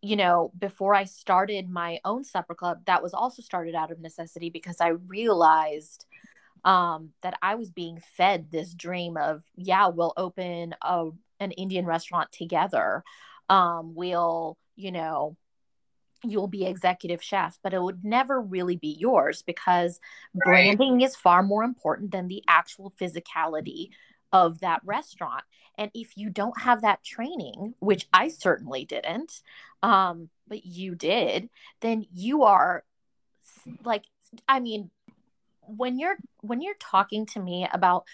[0.00, 4.00] you know, before I started my own supper club, that was also started out of
[4.00, 6.06] necessity because I realized
[6.64, 11.84] um, that I was being fed this dream of, yeah, we'll open a, an Indian
[11.86, 13.02] restaurant together.
[13.48, 15.36] Um, we'll, you know,
[16.24, 20.00] you'll be executive chef, but it would never really be yours because
[20.34, 20.44] right.
[20.44, 23.90] branding is far more important than the actual physicality
[24.32, 25.44] of that restaurant.
[25.76, 29.42] And if you don't have that training, which I certainly didn't,
[29.82, 32.84] um, but you did, then you are
[33.84, 34.04] like,
[34.48, 34.90] I mean,
[35.60, 38.04] when you're when you're talking to me about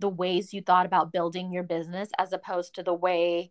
[0.00, 3.50] the ways you thought about building your business as opposed to the way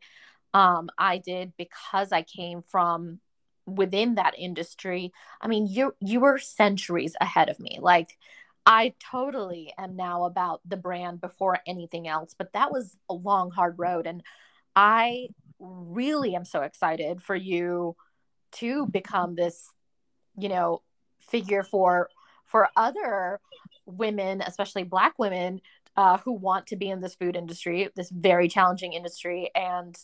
[0.54, 3.19] um, I did because I came from
[3.65, 7.80] within that industry i mean you you were centuries ahead of me.
[7.82, 8.17] Like
[8.65, 13.51] i totally am now about the brand before anything else but that was a long
[13.51, 14.21] hard road and
[14.75, 15.28] i
[15.60, 17.96] really am so excited for you
[18.54, 19.70] to become this
[20.38, 20.82] you know
[21.20, 22.10] figure for
[22.46, 23.39] for other
[23.86, 25.62] women especially black women
[25.98, 29.98] uh, who want to be in this food industry this very challenging industry and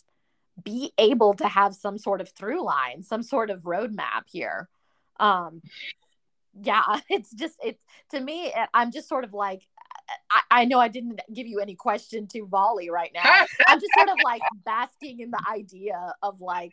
[0.62, 4.68] be able to have some sort of through line, some sort of roadmap here.
[5.18, 5.62] Um,
[6.60, 8.52] yeah, it's just it's to me.
[8.74, 9.66] I'm just sort of like
[10.30, 13.22] I, I, know I didn't give you any question to volley right now.
[13.66, 16.72] I'm just sort of like basking in the idea of like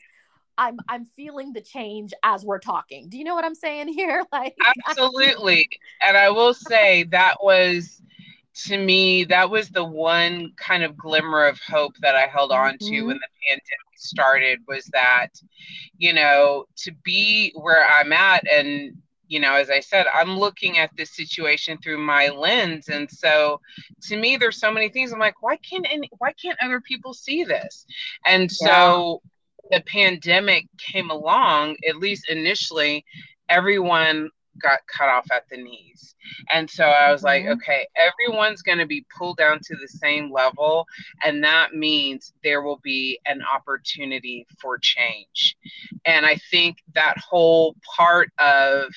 [0.58, 3.10] I'm I'm feeling the change as we're talking.
[3.10, 4.24] Do you know what I'm saying here?
[4.32, 4.56] Like
[4.88, 5.68] Absolutely.
[6.02, 8.02] and I will say that was
[8.65, 12.78] to me, that was the one kind of glimmer of hope that I held on
[12.78, 13.08] to mm-hmm.
[13.08, 15.30] when the pandemic started was that,
[15.98, 18.98] you know, to be where I'm at and
[19.30, 23.62] you know, as I said, I'm looking at this situation through my lens, and so
[24.04, 25.13] to me, there's so many things.
[25.13, 27.86] I'm like, why can't any, why can't other people see this?
[28.26, 29.22] And so
[29.72, 29.78] yeah.
[29.78, 31.78] the pandemic came along.
[31.88, 33.06] At least initially,
[33.48, 34.30] everyone
[34.62, 36.15] got cut off at the knees.
[36.52, 37.48] And so I was mm-hmm.
[37.48, 40.86] like, okay, everyone's going to be pulled down to the same level.
[41.24, 45.56] And that means there will be an opportunity for change.
[46.06, 48.93] And I think that whole part of,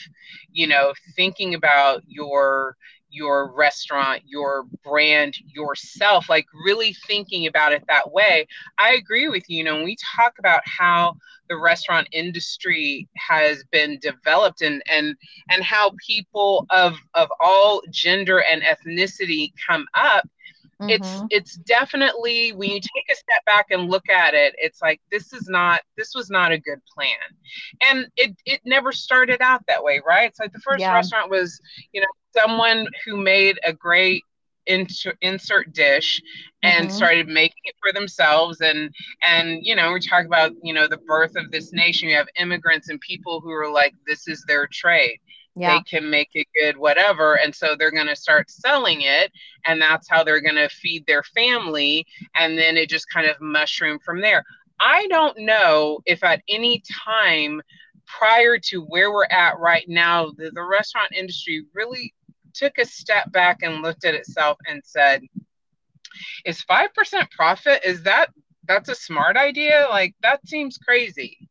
[0.50, 2.76] you know, thinking about your
[3.12, 8.46] your restaurant, your brand, yourself, like really thinking about it that way.
[8.78, 9.58] I agree with you.
[9.58, 11.16] You know, when we talk about how
[11.48, 15.14] the restaurant industry has been developed and and
[15.50, 20.26] and how people of of all gender and ethnicity come up,
[20.80, 20.88] mm-hmm.
[20.88, 25.00] it's it's definitely when you take a step back and look at it, it's like
[25.10, 27.08] this is not this was not a good plan.
[27.90, 30.28] And it it never started out that way, right?
[30.28, 30.94] It's like the first yeah.
[30.94, 31.60] restaurant was,
[31.92, 34.22] you know, someone who made a great
[34.66, 36.20] insert, insert dish
[36.62, 36.96] and mm-hmm.
[36.96, 38.90] started making it for themselves and
[39.22, 42.08] and you know we talk about you know the birth of this nation.
[42.08, 45.18] You have immigrants and people who are like this is their trade.
[45.54, 45.76] Yeah.
[45.76, 47.34] they can make it good whatever.
[47.34, 49.30] And so they're going to start selling it
[49.66, 52.06] and that's how they're going to feed their family.
[52.34, 54.44] And then it just kind of mushroom from there.
[54.80, 57.60] I don't know if at any time
[58.06, 62.14] prior to where we're at right now, the, the restaurant industry really
[62.54, 65.22] took a step back and looked at itself and said,
[66.44, 68.30] is 5% profit, is that
[68.66, 69.86] that's a smart idea?
[69.90, 71.48] Like that seems crazy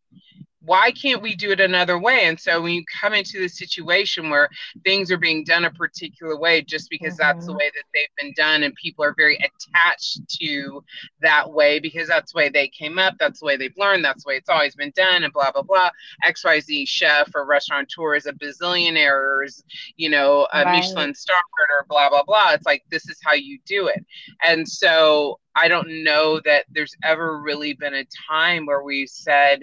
[0.71, 2.21] why can't we do it another way?
[2.23, 4.47] And so when you come into the situation where
[4.86, 7.23] things are being done a particular way just because mm-hmm.
[7.23, 7.57] that's the mm-hmm.
[7.57, 10.81] way that they've been done and people are very attached to
[11.19, 14.23] that way because that's the way they came up, that's the way they've learned, that's
[14.23, 15.89] the way it's always been done, and blah blah blah.
[16.25, 19.62] XYZ chef or restaurateur is a bazillionaire or is,
[19.97, 20.77] you know, a right.
[20.77, 21.36] Michelin star
[21.81, 22.53] or blah blah blah.
[22.53, 24.05] It's like this is how you do it.
[24.41, 29.60] And so I don't know that there's ever really been a time where we said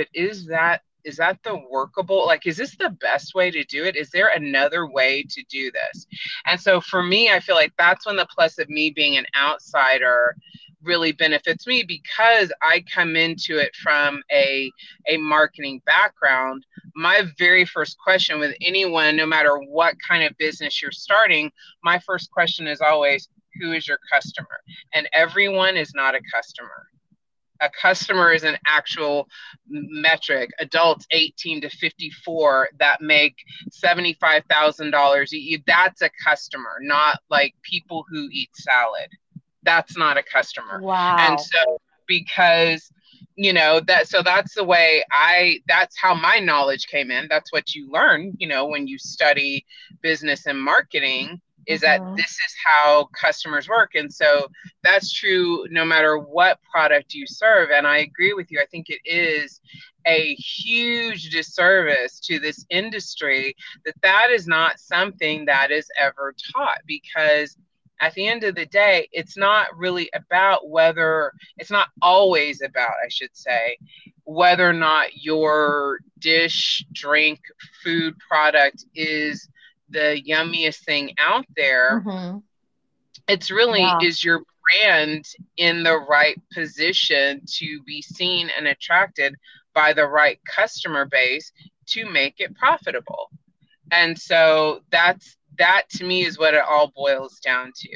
[0.00, 3.84] but is that is that the workable like is this the best way to do
[3.84, 3.96] it?
[3.96, 6.06] Is there another way to do this?
[6.46, 9.26] And so for me i feel like that's when the plus of me being an
[9.38, 10.34] outsider
[10.82, 14.72] really benefits me because i come into it from a
[15.06, 16.64] a marketing background.
[16.94, 21.52] My very first question with anyone no matter what kind of business you're starting
[21.84, 23.28] my first question is always
[23.60, 24.60] who is your customer?
[24.94, 26.86] And everyone is not a customer
[27.60, 29.28] a customer is an actual
[29.68, 33.36] metric adults 18 to 54 that make
[33.70, 39.08] $75000 that's a customer not like people who eat salad.
[39.62, 40.80] That's not a customer.
[40.80, 41.16] Wow.
[41.18, 42.90] And so because
[43.36, 47.26] you know that so that's the way i that's how my knowledge came in.
[47.30, 49.64] That's what you learn you know when you study
[50.02, 52.16] business and marketing is that Mhm.
[52.16, 53.94] this is how customers work.
[53.94, 54.48] And so
[54.82, 57.70] that's true no matter what product you serve.
[57.70, 58.60] And i agree with you.
[58.60, 59.60] I think it is
[60.06, 63.54] a huge disservice to this industry
[63.84, 67.56] that that is not something that is ever taught because
[68.00, 72.92] at the end of the day it's not really about whether it's not always about
[73.04, 73.76] i should say
[74.24, 77.40] whether or not your dish drink
[77.82, 79.48] food product is
[79.90, 82.42] the yummiest thing out there Mhm.
[83.28, 83.98] it's really Yeah.
[84.02, 85.24] is your brand
[85.56, 89.34] in the right position to be seen and attracted
[89.74, 91.52] by the right customer base
[91.86, 93.30] to make it profitable
[93.90, 97.90] and so that's that to me is what it all boils down to.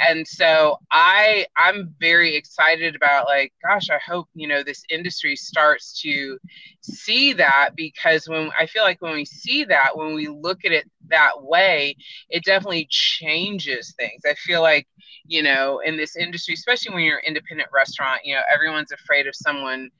[0.00, 5.36] And so i i'm very excited about like gosh i hope you know this industry
[5.36, 6.38] starts to
[6.82, 10.72] see that because when i feel like when we see that when we look at
[10.72, 11.96] it that way
[12.30, 14.22] it definitely changes things.
[14.26, 14.88] I feel like
[15.26, 19.26] you know in this industry especially when you're an independent restaurant you know everyone's afraid
[19.26, 19.90] of someone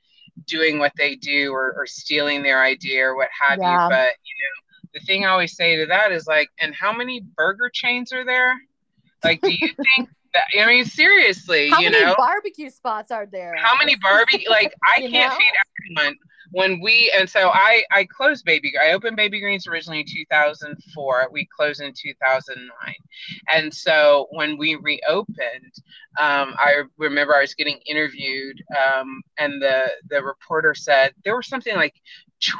[0.47, 3.63] doing what they do or, or stealing their idea or what have Yeah.
[3.63, 6.91] you but you know the thing I always say to that is like, and how
[6.93, 8.53] many burger chains are there?
[9.23, 9.67] Like, do you
[9.97, 10.43] think that?
[10.61, 13.55] I mean, seriously, How you many know, barbecue spots are there?
[13.57, 14.49] how many barbecue?
[14.49, 15.37] Like, I can't know?
[15.37, 15.51] feed
[15.99, 16.17] everyone.
[16.53, 18.73] When we and so I I closed Baby.
[18.77, 21.29] I opened Baby Greens originally in 2004.
[21.31, 22.95] We closed in 2009,
[23.53, 25.73] and so when we reopened,
[26.19, 31.41] um, I remember I was getting interviewed, um, and the the reporter said there were
[31.41, 31.95] something like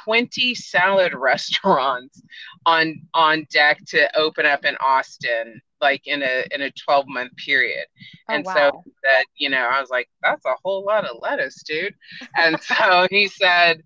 [0.03, 2.21] 20 salad restaurants
[2.65, 7.35] on on deck to open up in Austin like in a in a 12 month
[7.37, 7.85] period.
[8.29, 11.63] Oh, and so that you know I was like that's a whole lot of lettuce
[11.63, 11.95] dude.
[12.37, 13.81] And so he said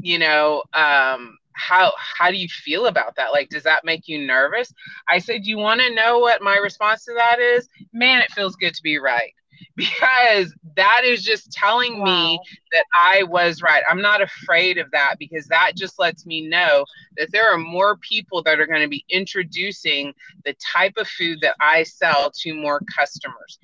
[0.00, 3.32] you know um how how do you feel about that?
[3.32, 4.72] Like does that make you nervous?
[5.08, 7.68] I said you want to know what my response to that is?
[7.92, 9.32] Man it feels good to be right
[9.76, 12.38] because that is just telling me
[12.72, 13.82] that I was right.
[13.88, 16.84] I'm not afraid of that because that just lets me know
[17.16, 20.14] that there are more people that are going to be introducing
[20.44, 23.58] the type of food that I sell to more customers.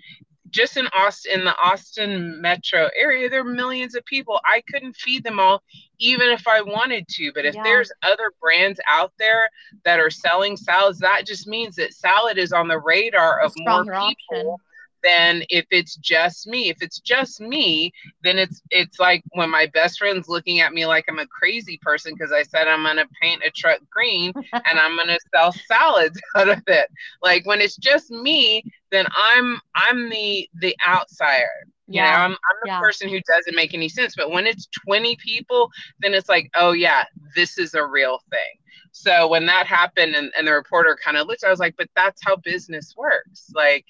[0.49, 4.41] Just in Austin, in the Austin metro area, there are millions of people.
[4.45, 5.63] I couldn't feed them all,
[6.01, 7.33] even if I wanted to.
[7.33, 7.63] But if Yeah.
[7.63, 9.49] there's other brands out there
[9.85, 13.85] that are selling salads, that just means that salad is on the radar of more
[13.85, 14.57] people option.
[15.03, 16.69] Than if it's just me.
[16.71, 17.93] If it's just me,
[18.23, 21.79] then it's it's like when my best friend's looking at me like I'm a crazy
[21.83, 24.33] person because I said I'm gonna paint a truck green
[24.65, 26.89] and I'm gonna sell salads out of it.
[27.23, 31.49] Like when it's just me, then I'm I'm the the outsider.
[31.93, 32.15] You know, Yeah.
[32.15, 32.81] I'm I'm the Yeah.
[32.81, 34.15] person who doesn't make any sense.
[34.17, 35.71] But when it's 20 people,
[36.01, 38.59] then it's like, oh yeah, this is a real thing.
[38.93, 41.89] So when that happened and, and the reporter kind of looked, I was like, but
[41.97, 43.51] that's how business works.
[43.55, 43.87] Like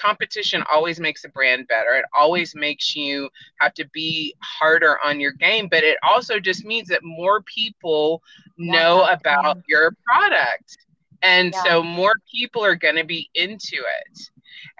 [0.00, 1.94] competition always makes a brand better.
[1.96, 3.28] It always makes you
[3.60, 8.22] have to be harder on your game, but it also just means that more people
[8.58, 10.78] know that about your product.
[11.22, 11.66] And Yeah.
[11.66, 14.18] so more people are going to be into it.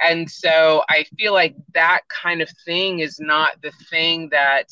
[0.00, 4.64] And so I feel like that kind of thing is not the thing that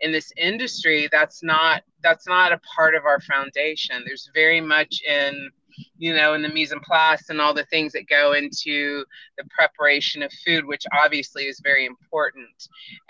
[0.00, 4.02] in this industry that's not that's not a part of our foundation.
[4.06, 5.50] There's very much in
[5.96, 9.04] you know and the mise en place and all the things that go into
[9.38, 12.68] the preparation of food which obviously is very important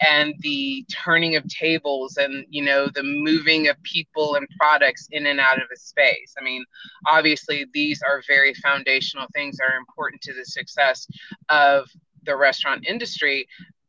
[0.08, 5.26] and the turning of tables and you know the moving of people and products in
[5.26, 6.34] and out of a space.
[6.38, 6.64] I mean
[7.06, 11.06] obviously these are very foundational things that are important to the success
[11.48, 11.88] of
[12.24, 13.46] the restaurant industry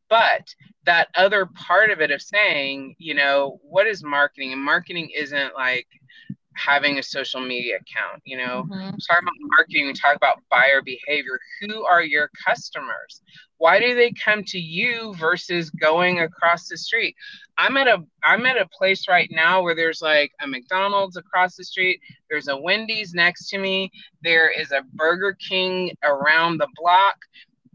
[0.09, 0.53] but
[0.85, 4.53] that other part of it of saying you know what is marketing?
[4.53, 5.87] And marketing isn't like
[6.55, 8.97] having a social media account you know Mhm.
[9.07, 11.39] talk about marketing, we talk about buyer behavior.
[11.61, 13.21] Who are your customers?
[13.57, 17.15] Why do they come to you versus going across the street?
[17.57, 21.55] I'm at a I'm at a place right now where there's like a McDonald's across
[21.55, 21.99] the street,
[22.29, 23.91] there's a Wendy's next to me,
[24.23, 27.17] there is a Burger King around the block,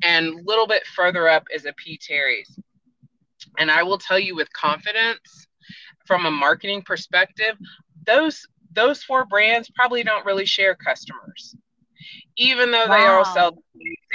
[0.03, 1.99] and a little bit further up is a P.
[1.99, 2.59] Terry's.
[3.59, 5.47] And I will tell you with confidence,
[6.07, 7.57] from a marketing perspective,
[8.07, 11.57] those those four brands probably don't really share customers
[12.37, 13.63] even though they all sell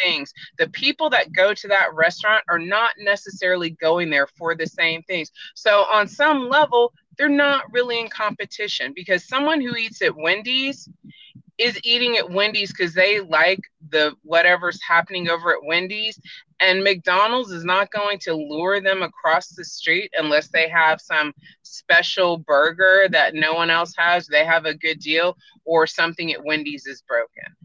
[0.04, 0.34] things.
[0.58, 5.04] The people that go to that restaurant are not necessarily going there for the same
[5.04, 5.32] things.
[5.54, 10.90] So on some level they're not really in competition because someone who eats at wendy's
[11.58, 16.20] is eating at wendy's because they like the whatever's happening over at wendy's
[16.60, 21.34] and mcdonald's is not going to lure them across the street unless they have some
[21.64, 26.44] special burger that no one else has they have a good deal or something at
[26.44, 27.56] wendy's is broken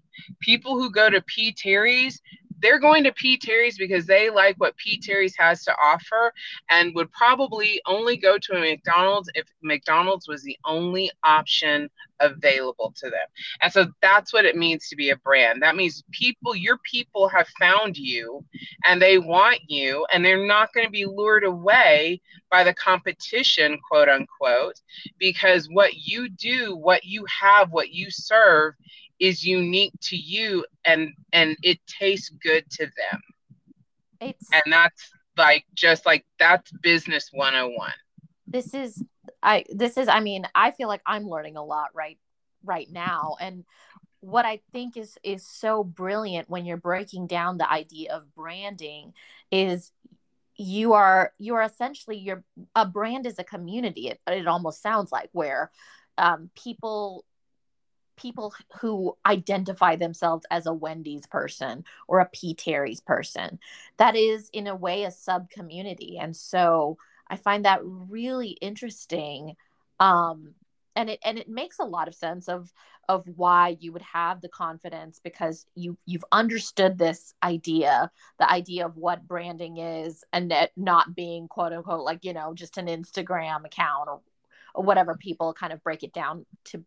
[0.41, 1.53] people who go to P.
[1.53, 2.21] Terry's,
[2.61, 3.39] they're going to P.
[3.39, 5.01] Terry's because they like what P.
[5.01, 6.33] Terry's has to offer
[6.71, 11.89] and would probably only go to a McDonald's if McDonald's was the only option
[12.21, 13.27] available to them.
[13.61, 15.63] And so that's what it means to be a brand.
[15.63, 18.45] That means people, your people have found you
[18.85, 23.79] and they want you, and they're not going to be lured away by the competition,
[23.89, 24.81] quote unquote,
[25.19, 28.75] because what you do, what you have, what you serve
[29.21, 33.21] is unique to you and and it tastes good to them
[34.21, 37.93] it's and that's like just like that's business 101
[38.47, 39.05] this is
[39.43, 42.19] i this is i mean i feel like i'm learning a lot right
[42.65, 43.65] right now and
[44.21, 49.15] what i think is is so brilliant when you're breaking down the idea of branding
[49.51, 49.93] is
[50.57, 55.11] you are you are essentially your a brand is a community it, it almost sounds
[55.11, 55.71] like where
[56.19, 57.25] um, people
[58.21, 62.55] people who identify themselves as a Wendy's person or a P.
[62.55, 63.59] Terry's person.
[63.97, 66.19] That is, in a way, a sub community.
[66.19, 66.99] And so
[67.31, 69.57] I find that really interesting.
[69.99, 70.55] Um,
[70.97, 72.73] and it and it makes a lot of sense of
[73.09, 78.11] of why you would have the confidence because you you've understood this idea
[78.41, 82.53] the idea of what branding is and it not being quote unquote like you know
[82.55, 84.21] just an instagram account or,
[84.75, 86.85] or whatever people kind of break it down to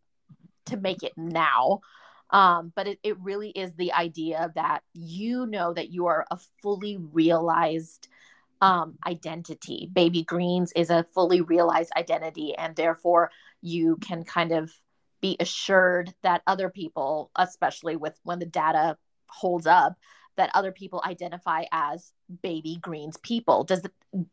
[0.65, 1.81] to make it now.
[2.29, 6.39] Um, but it, it really is the idea that you know that you are a
[6.61, 8.07] fully realized
[8.63, 9.89] um, identity.
[9.91, 13.29] Baby Greens is a fully realized identity, and therefore
[13.61, 14.71] you can kind of
[15.21, 18.97] be assured that other people, especially with when the data
[19.27, 19.97] holds up,
[20.37, 23.65] that other people identify as Baby Greens people.
[23.65, 23.81] Does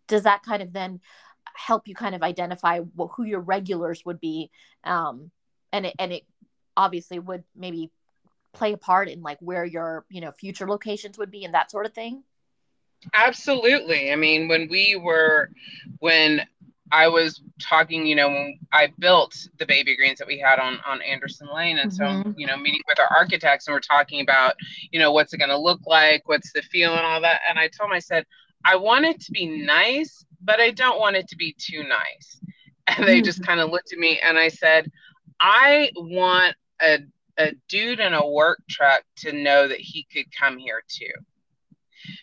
[0.07, 1.01] does that kind of then
[1.57, 2.81] help you kind of identify
[3.16, 4.53] who your regulars would be
[4.85, 5.33] um,
[5.72, 6.22] and it and it
[6.76, 7.91] obviously would maybe
[8.53, 11.70] play a part in like where your you know future locations would be and that
[11.70, 12.22] sort of thing
[13.14, 15.51] absolutely i mean when we were
[15.98, 16.40] when
[16.92, 20.78] i was talking you know when i built the baby greens that we had on
[20.86, 22.28] on anderson lane and mm-hmm.
[22.28, 24.55] so you know meeting with our architects and we're talking about
[24.90, 27.59] you know what's it going to look like what's the feel and all that and
[27.59, 28.24] i told them i said
[28.64, 32.40] i want it to be nice but i don't want it to be too nice
[32.86, 33.24] and they mm-hmm.
[33.24, 34.90] just kind of looked at me and i said
[35.40, 36.98] I want a,
[37.38, 41.11] a dude in a work truck to know that he could come here too.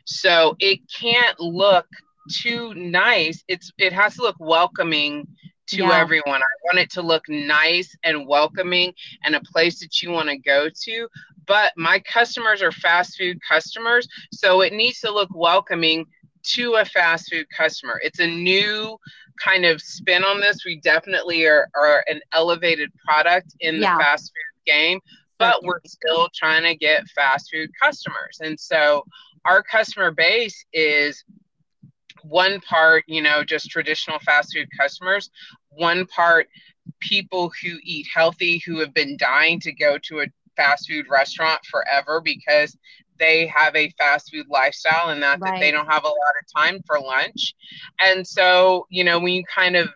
[0.05, 1.87] So it can't look
[2.31, 3.43] too nice.
[3.47, 5.27] It's it has to look welcoming
[5.67, 5.99] to yeah.
[5.99, 6.41] everyone.
[6.41, 10.37] I want it to look nice and welcoming and a place that you want to
[10.37, 11.07] go to.
[11.45, 16.05] But my customers are fast food customers, so it needs to look welcoming
[16.55, 17.99] to a fast food customer.
[18.03, 18.97] It's a new
[19.43, 20.65] kind of spin on this.
[20.65, 24.99] We definitely are, are an elevated product in the fast food game,
[25.37, 28.39] but we're still trying to get fast food customers.
[28.41, 29.05] And so
[29.45, 31.23] our customer base is
[32.23, 35.29] one part, you know, just traditional fast food customers,
[35.69, 36.47] one part
[36.99, 40.25] people who eat healthy who have been dying to go to a
[40.55, 42.75] fast food restaurant forever because
[43.19, 45.53] they have a fast food lifestyle and that, right.
[45.53, 47.55] that they don't have a lot of time for lunch.
[47.99, 49.89] And so, you know, when you kind of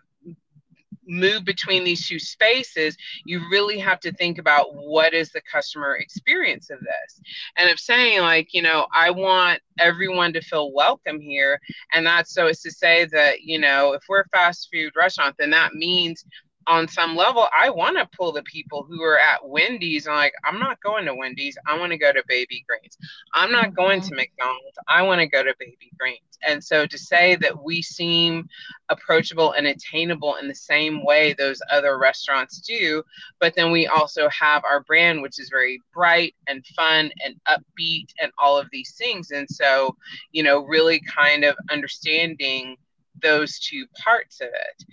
[1.08, 2.96] move between these two spaces,
[3.26, 7.22] you really have to think about what is the customer experience of this.
[7.58, 11.60] And if saying, like, you know, I want everyone to feel welcome here,
[11.94, 15.36] and that's so it's to say that, you know, if we're a fast food restaurant,
[15.38, 16.26] then that means
[16.68, 20.34] on some level, I want to pull the people who are at Wendy's and like,
[20.46, 21.58] I'm not going to Wendy's.
[21.68, 22.98] I want to go to Baby Greens.
[23.34, 23.76] I'm not mm-hmm.
[23.76, 24.78] going to McDonald's.
[24.88, 26.20] I want to go to Baby Greens.
[26.48, 28.48] And so to say that we seem
[28.90, 33.04] approachable and attainable in the same way those other restaurants do,
[33.40, 38.08] but then we also have our brand, which is very bright and fun and upbeat
[38.22, 39.32] and all of these things.
[39.32, 39.96] And so,
[40.32, 42.78] you know, really kind of understanding
[43.22, 44.84] those two parts of it.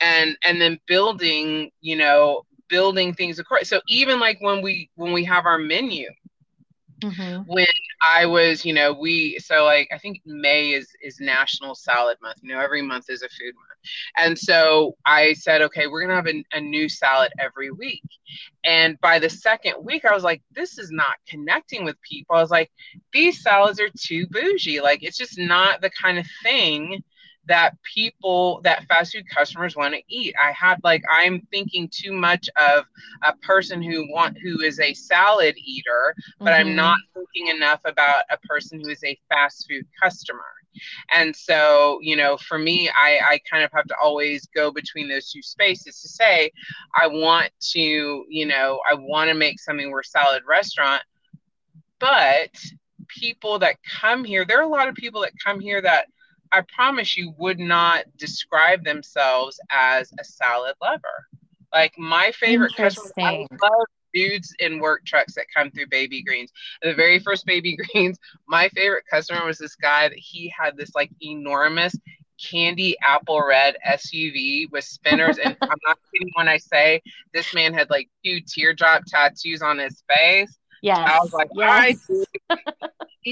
[0.00, 5.12] And and then building you know building things across so even like when we when
[5.12, 6.08] we have our menu
[7.00, 7.42] mm-hmm.
[7.46, 7.66] when
[8.14, 12.36] i was you know we so like i think may is is national salad month
[12.42, 13.64] you know every month is a food month.
[14.16, 18.02] And so i said okay we're gonna have a, a new salad every week.
[18.64, 22.36] And by the second week i was like this is not connecting with people.
[22.36, 22.70] I was like
[23.12, 24.80] these salads are too bougie.
[24.80, 27.02] Like it's just not the kind of thing
[27.48, 32.12] that people that fast food customers want to eat i had like i'm thinking too
[32.12, 32.84] much of
[33.24, 36.68] a person who want who is a salad eater but mm-hmm.
[36.68, 40.44] i'm not thinking enough about a person who is a fast food customer
[41.12, 45.08] and so you know for me i i kind of have to always go between
[45.08, 46.50] those two spaces to say
[46.94, 51.02] i want to you know i want to make something we're salad restaurant
[51.98, 52.50] but
[53.08, 56.06] people that come here, there are a lot of people that come here that
[56.52, 61.26] I promise you would not describe themselves as a salad lover.
[61.72, 66.50] Like my favorite customer, I love dudes in work trucks that come through baby greens.
[66.82, 70.94] The very first baby greens, my favorite customer was this guy that he had this
[70.94, 71.94] like enormous
[72.42, 75.38] candy apple red SUV with spinners.
[75.38, 77.02] and I'm not kidding when I say
[77.34, 80.58] this man had like two teardrop tattoos on his face.
[80.82, 82.08] Yeah, I was like, yes.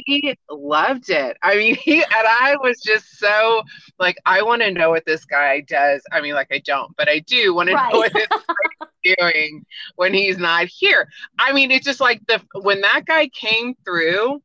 [0.04, 1.36] he loved it.
[1.42, 3.62] I mean, he and I was just so
[3.98, 6.02] like, I want to know what this guy does.
[6.12, 7.90] I mean, like I don't, but I do want right.
[7.90, 9.64] to know what this doing
[9.96, 11.08] when he's not here.
[11.38, 14.42] I mean, it's just like the when that guy came through,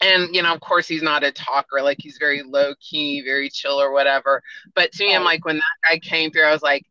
[0.00, 1.82] and you know, of course, he's not a talker.
[1.82, 4.42] Like he's very low key, very chill or whatever.
[4.74, 6.86] But to me, I'm like, when that guy came through, I was like,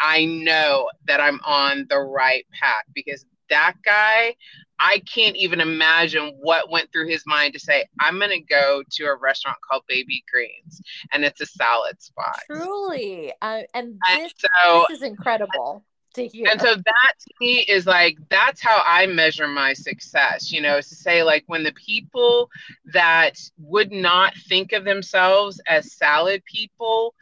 [0.00, 4.34] I know that I'm on the right path because that guy,
[4.78, 8.82] I can't even imagine what went through his mind to say, I'm going to go
[8.88, 10.82] to a restaurant called Baby Greens
[11.12, 12.40] and it's a salad spot.
[12.46, 13.32] Truly.
[13.40, 15.84] Uh, and, this, and so, this is incredible.
[16.14, 16.48] To hear.
[16.50, 20.78] And so that to me is like that's how I measure my success, you know,
[20.78, 22.48] is to say like when the people
[22.86, 27.14] that would not think of themselves as salad people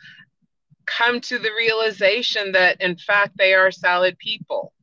[0.86, 4.73] come to the realization that in fact they are salad people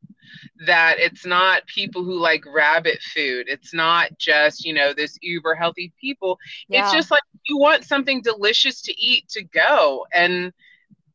[0.66, 3.48] that it's not people who like rabbit food.
[3.50, 6.38] It's not just, you know, this uber healthy people.
[6.68, 6.84] Yeah.
[6.84, 10.06] It's just like you want something delicious to eat to go.
[10.14, 10.54] And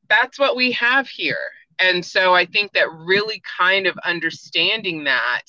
[0.08, 1.50] that's what we have here.
[1.78, 5.42] And so I think that really kind of understanding that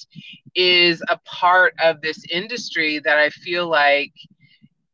[0.55, 4.11] is a part of this industry that I feel like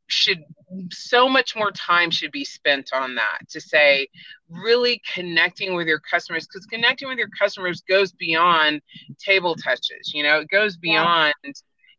[0.08, 0.44] should
[0.92, 4.08] so much more time should be spent on that to say
[4.50, 8.82] really connecting with your customers because connecting with your customers goes beyond
[9.20, 11.52] table touches you know it goes beyond yeah.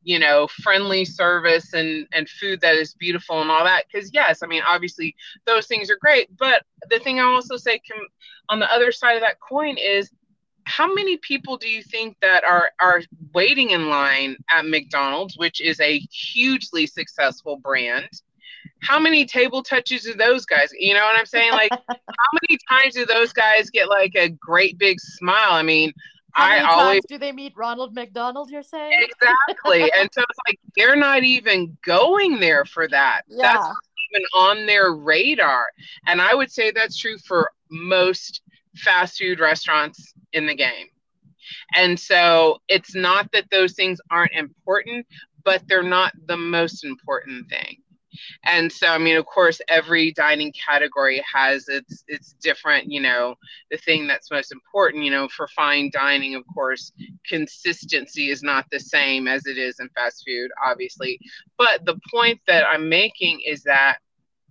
[0.03, 4.43] you know friendly service and and food that is beautiful and all that because yes
[4.43, 5.14] i mean obviously
[5.47, 7.99] those things are great but the thing i also say can
[8.49, 10.11] on the other side of that coin is
[10.66, 13.03] how many people do you think that are are
[13.35, 18.09] waiting in line at McDonald's, which is a hugely successful brand?
[18.85, 20.70] How many table touches do those guys?
[20.78, 21.53] You know what I'm saying?
[21.53, 25.53] Like, how many times do those guys get like a great big smile?
[25.53, 25.93] I mean,
[26.32, 28.51] how I always do they meet Ronald McDonald?
[28.51, 33.22] You're saying exactly, and so it's like they're not even going there for that.
[33.28, 33.55] Yeah.
[33.55, 33.66] That's
[34.12, 35.66] even on their radar,
[36.07, 38.43] and I would say that's true for most
[38.76, 40.89] fast food restaurants in the game.
[41.76, 45.07] And so it's not that those things aren't important,
[45.45, 47.78] but they're not the most important thing.
[48.44, 53.36] And so, I mean, of course, every dining category has its its different, you know,
[53.70, 55.04] the thing that's most important.
[55.04, 56.92] You know, for fine dining, of course,
[57.26, 61.18] consistency is not the same as it is in fast food, obviously.
[61.58, 63.98] But the point that I'm making is that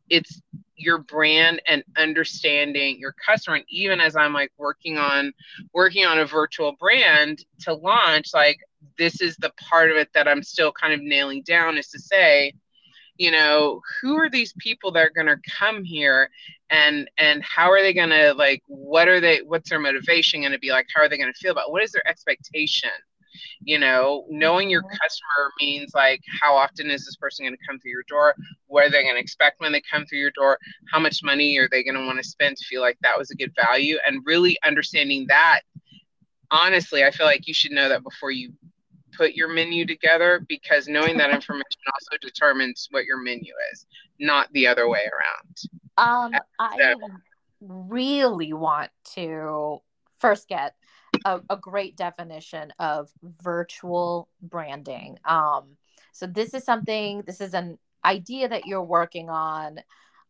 [0.09, 0.41] it's
[0.75, 5.31] your brand and understanding your customer and even as i'm like working on
[5.73, 8.57] working on a virtual brand to launch like
[8.97, 11.99] this is the part of it that i'm still kind of nailing down is to
[11.99, 12.53] say
[13.17, 16.29] you know who are these people that are going to come here?
[16.69, 20.53] And and how are they going to like what are they what's their motivation going
[20.53, 20.87] to be like?
[20.93, 22.89] How are they going to feel about what is their expectation?
[23.61, 24.97] You know knowing your mm-hmm.
[25.01, 28.35] customer means like how often is this person going to come through your door?
[28.67, 30.57] What are they going to expect when they come through your door?
[30.91, 33.31] How much money are they going to want to spend to feel like that was
[33.31, 33.97] a good value?
[34.05, 35.61] And really understanding that
[36.51, 38.53] honestly i feel like you should know that before you
[39.15, 43.85] put your menu together because knowing that information also determines what your menu is
[44.19, 45.57] not the other way around
[45.97, 46.93] um i
[47.61, 49.81] really want to
[50.19, 50.75] first get
[51.25, 53.09] a, a great definition of
[53.41, 55.19] virtual branding.
[55.25, 55.77] Um,
[56.11, 59.79] so this is something, this is an idea that you're working on.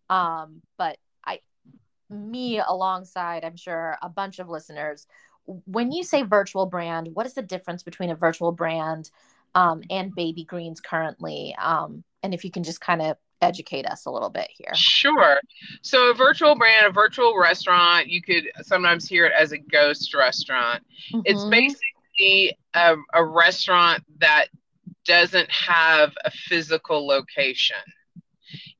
[0.09, 1.39] Um, but I,
[2.09, 5.07] me alongside, I'm sure a bunch of listeners,
[5.45, 9.09] when you say virtual brand, what is the difference between a virtual brand
[9.55, 11.55] um, and baby greens currently?
[11.61, 14.73] Um, and if you can just kind of educate us a little bit here.
[14.73, 15.39] Sure.
[15.81, 20.13] So, a virtual brand, a virtual restaurant, you could sometimes hear it as a ghost
[20.13, 20.83] restaurant.
[21.13, 21.21] Mm-hmm.
[21.25, 24.47] It's basically a, a restaurant that
[25.05, 27.75] doesn't have a physical location.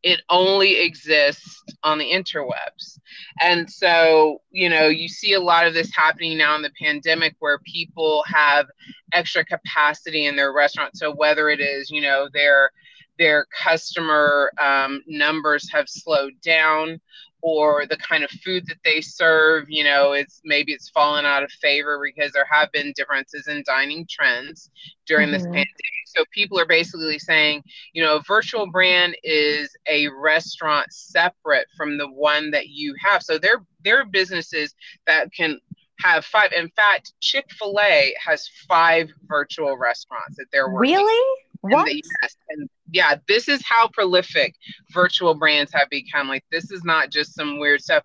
[0.03, 2.99] It only exists on the interwebs.
[3.41, 7.35] And so, you know, you see a lot of this happening now in the pandemic
[7.39, 8.67] where people have
[9.13, 10.97] extra capacity in their restaurant.
[10.97, 12.71] So, whether it is, you know, they're
[13.19, 16.99] their customer um, numbers have slowed down
[17.43, 21.43] or the kind of food that they serve you know it's maybe it's fallen out
[21.43, 24.71] of favor because there have been differences in dining trends
[25.05, 25.33] during mm-hmm.
[25.33, 27.63] this pandemic so people are basically saying,
[27.93, 33.23] you know, a virtual brand is a restaurant separate from the one that you have.
[33.23, 34.75] So they're they're businesses
[35.07, 35.59] that can
[35.99, 36.51] have five.
[36.53, 40.95] In fact, Chick Fil A has five virtual restaurants that they're working.
[40.95, 41.39] Really?
[41.61, 41.85] What?
[41.85, 42.35] The US.
[42.49, 44.55] And yeah, this is how prolific
[44.91, 46.29] virtual brands have become.
[46.29, 48.03] Like this is not just some weird stuff.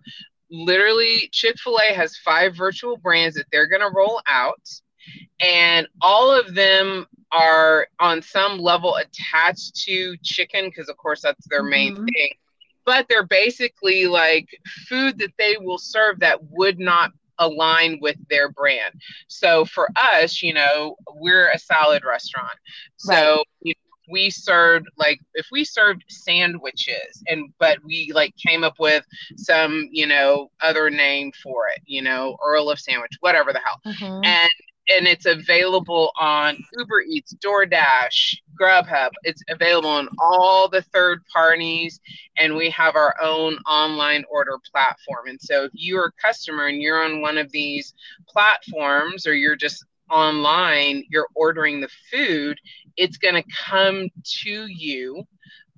[0.51, 4.67] Literally, Chick Fil A has five virtual brands that they're going to roll out,
[5.39, 11.47] and all of them are on some level attached to chicken because, of course, that's
[11.47, 12.09] their main Mhm.
[12.11, 12.31] thing.
[12.83, 14.49] But they're basically like
[14.87, 18.99] food that they will serve that would not align with their brand.
[19.27, 22.57] So for us, you know, we're a salad restaurant.
[22.97, 23.75] So you
[24.09, 29.05] we served like if we served sandwiches and but we like came up with
[29.37, 33.79] some, you know, other name for it, you know, Earl of Sandwich, whatever the hell
[33.85, 34.25] Mhm.
[34.25, 34.49] and
[34.91, 39.11] and it's available on Uber Eats, DoorDash, Grubhub.
[39.23, 41.99] It's available on all the third parties,
[42.37, 45.27] and we have our own online order platform.
[45.27, 47.93] And so, if you're a customer and you're on one of these
[48.27, 52.59] platforms, or you're just online, you're ordering the food,
[52.99, 54.09] it's going to come
[54.43, 55.23] to you.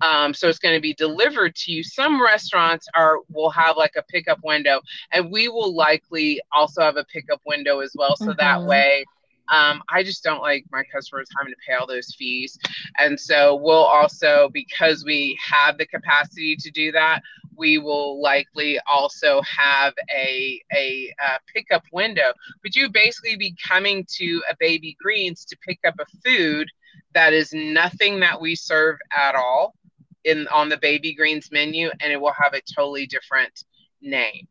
[0.02, 1.82] Um, so it's going to be delivered to you.
[1.84, 4.80] Some restaurants are will have like a pickup window,
[5.12, 8.16] and we will likely also have a pickup window as well.
[8.16, 8.66] So that Mhm.
[8.66, 9.06] way,
[9.52, 12.58] um, I just don't like my customers having to pay all those fees.
[12.98, 17.22] And so we'll also, because we have the capacity to do that,
[17.56, 22.32] we will likely also have a a, uh pickup window.
[22.62, 26.68] But you basically be coming to a Baby Greens to pick up a food
[27.14, 29.74] that is nothing that we serve at all
[30.24, 33.64] in on the Baby Greens menu, and it will have a totally different
[34.00, 34.46] name.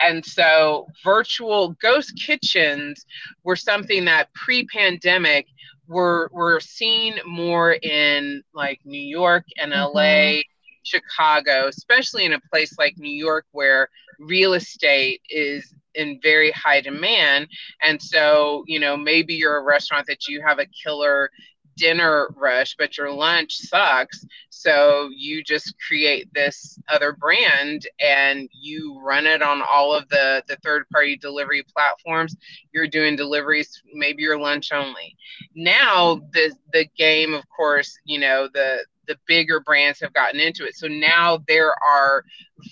[0.00, 3.06] And so virtual ghost kitchens
[3.44, 5.46] were something that pre-pandemic
[5.86, 9.96] were were seen more in like New York and mm-hmm.
[9.96, 10.42] LA,
[10.82, 16.80] Chicago, especially in a place like New York where real estate is in very high
[16.80, 17.48] demand.
[17.82, 21.30] And so, you know, maybe you're a restaurant that you have a killer
[21.76, 24.24] dinner rush, but your lunch sucks.
[24.50, 30.42] So you just create this other brand and you run it on all of the,
[30.48, 32.36] the third party delivery platforms.
[32.72, 35.16] You're doing deliveries, maybe your lunch only.
[35.54, 40.64] Now the the game, of course, you know, the the bigger brands have gotten into
[40.64, 40.76] it.
[40.76, 42.24] So now there are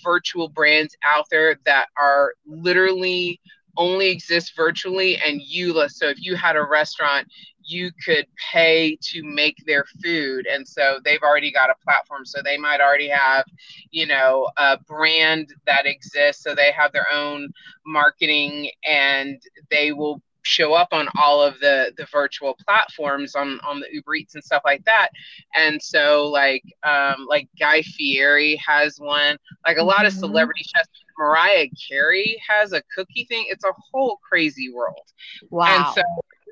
[0.03, 3.39] virtual brands out there that are literally
[3.77, 7.27] only exist virtually and you so if you had a restaurant
[7.65, 12.41] you could pay to make their food and so they've already got a platform so
[12.43, 13.45] they might already have
[13.91, 17.49] you know a brand that exists so they have their own
[17.85, 23.79] marketing and they will show up on all of the the virtual platforms on on
[23.79, 25.09] the Uber Eats and stuff like that.
[25.55, 30.17] And so like um like Guy Fieri has one, like a lot of Mhm.
[30.19, 30.89] celebrity chefs.
[31.17, 33.45] Mariah Carey has a cookie thing.
[33.47, 35.07] It's a whole crazy world.
[35.49, 35.67] Wow.
[35.67, 36.01] And so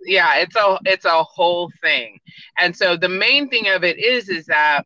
[0.06, 2.20] yeah, it's a it's a whole thing.
[2.60, 4.86] And so the main thing of it is is that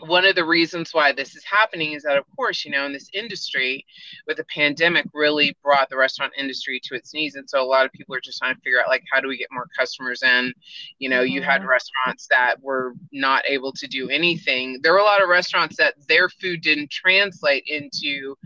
[0.00, 2.92] one of the reasons why this is happening is that of course you know in
[2.92, 3.84] this industry
[4.26, 7.86] with the pandemic really brought the restaurant industry to its knees and so a lot
[7.86, 10.22] of people are just trying to figure out like how do we get more customers
[10.22, 10.52] in?
[10.98, 11.68] You know you had Mhm.
[11.68, 14.80] restaurants that were not able to do anything.
[14.82, 18.36] There were a lot of restaurants that their food didn't translate into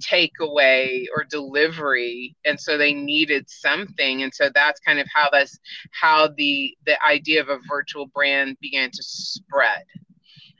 [0.00, 5.58] takeaway or delivery and so they needed something and so that's kind of how this
[5.90, 9.84] how the the idea of a virtual brand began to spread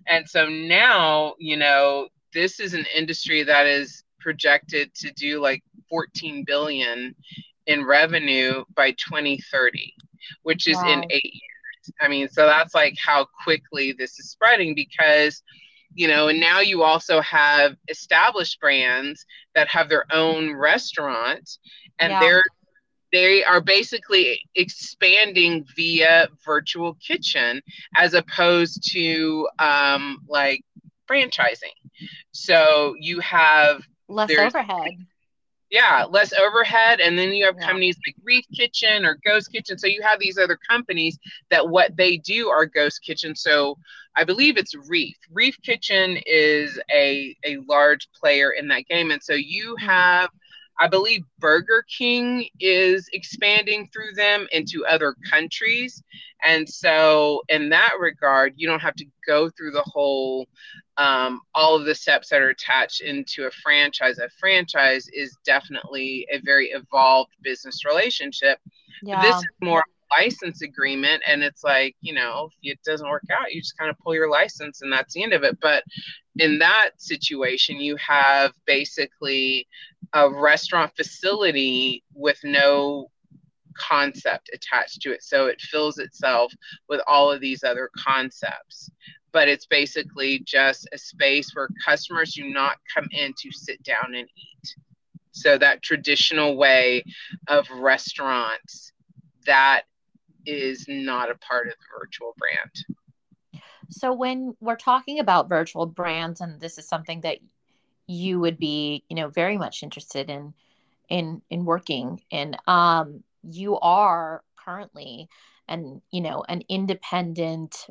[0.08, 5.62] and so now you know this is an industry that is projected to do like
[5.88, 7.14] 14 billion
[7.66, 9.94] in revenue by 2030
[10.42, 14.74] which is in 8 years i mean so that's like how quickly this is spreading
[14.74, 15.42] because
[15.94, 21.58] you know and now you also have established brands that have their own restaurant
[21.98, 22.20] and Yeah.
[22.20, 22.42] they're
[23.12, 27.60] they are basically expanding via virtual kitchen
[27.96, 30.60] as opposed to um, like
[31.08, 31.74] franchising
[32.32, 35.06] so you have Less overhead.
[35.70, 37.00] yeah, less overhead.
[37.00, 37.66] And then you have Yeah.
[37.66, 39.78] companies like Reef Kitchen or Ghost Kitchen.
[39.78, 41.18] So you have these other companies
[41.50, 43.34] that what they do are Ghost Kitchen.
[43.34, 43.76] So
[44.16, 45.16] I believe it's Reef.
[45.30, 49.10] Reef Kitchen is a, a large player in that game.
[49.10, 49.86] And so you Mhm.
[49.86, 50.30] have,
[50.78, 56.02] I believe Burger King is expanding through them into other countries.
[56.44, 60.46] And so in that regard, you don't have to go through the whole
[60.96, 64.18] um, all of the steps that are attached into a franchise.
[64.18, 68.58] A franchise is definitely a very evolved business relationship.
[69.02, 69.22] Yeah.
[69.22, 73.52] This is more license agreement and it's like you know if it doesn't work out
[73.52, 75.84] you just kind of pull your license and that's the end of it but
[76.36, 79.66] in that situation you have basically
[80.12, 83.10] a restaurant facility with no
[83.76, 85.22] concept attached to it.
[85.22, 86.52] So it fills itself
[86.88, 88.90] with all of these other concepts.
[89.32, 94.14] But it's basically just a space where customers do not come in to sit down
[94.14, 94.74] and eat.
[95.32, 97.04] So that traditional way
[97.46, 98.92] of restaurants
[99.46, 99.82] that
[100.46, 103.62] is not a part of the virtual brand.
[103.90, 107.38] So when we're talking about virtual brands and this is something that
[108.08, 110.54] you would be, you know, very much interested in
[111.08, 112.20] in in working.
[112.32, 115.28] And um you are currently
[115.68, 117.86] and you know an independent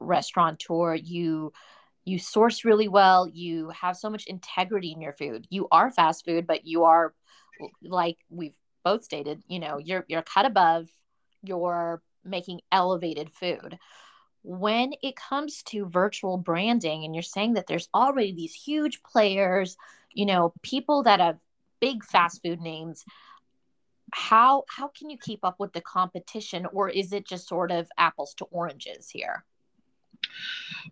[0.00, 0.94] restaurateur.
[0.94, 1.52] You
[2.04, 3.28] you source really well.
[3.28, 5.46] You have so much integrity in your food.
[5.50, 7.14] You are fast food but you are
[7.82, 10.88] like we've both stated, you know, you're you're cut above,
[11.42, 13.78] you're making elevated food.
[14.44, 19.76] When it comes to virtual branding and you're saying that there's already these huge players,
[20.12, 21.38] you know, people that have
[21.80, 23.04] big fast food names,
[24.12, 27.88] how how can you keep up with the competition or is it just sort of
[27.98, 29.44] apples to oranges here?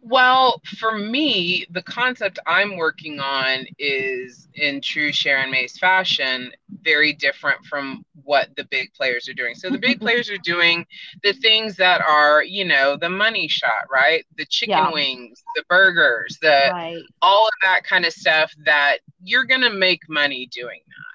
[0.05, 6.51] Well, for me, the concept I'm working on is in true Sharon Mays fashion,
[6.83, 9.55] very different from what the big players are doing.
[9.55, 10.87] So the big players are doing
[11.23, 14.25] the things that are, you know, the money shot, right?
[14.37, 14.93] The chicken yeah.
[14.93, 17.03] wings, the burgers, the right.
[17.21, 21.12] all of that kind of stuff that you're going to make money doing that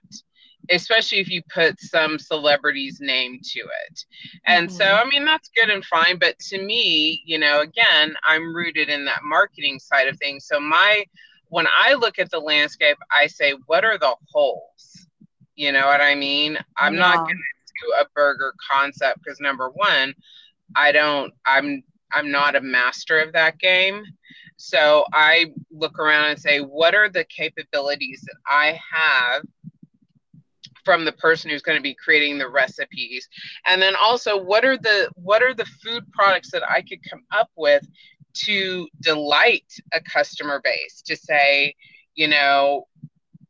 [0.70, 4.03] especially if you put some celebrity's name to it.
[4.45, 4.78] And mm-hmm.
[4.78, 6.18] so, I mean, that's good and fine.
[6.18, 10.45] But to me, you know, again, I'm rooted in that marketing side of things.
[10.47, 11.05] So, my,
[11.49, 15.07] when I look at the landscape, I say, what are the holes?
[15.55, 16.57] You know what I mean?
[16.78, 16.99] I'm yeah.
[16.99, 20.13] not going to do a burger concept because number one,
[20.76, 24.03] I don't, I'm, I'm not a master of that game.
[24.57, 29.43] So I look around and say, what are the capabilities that I have
[30.88, 33.27] from the person who's going to be creating the recipes
[33.65, 37.23] and then also what are the what are the food products that i could come
[37.31, 37.85] up with
[38.33, 41.75] to delight a customer base to say
[42.15, 42.88] you know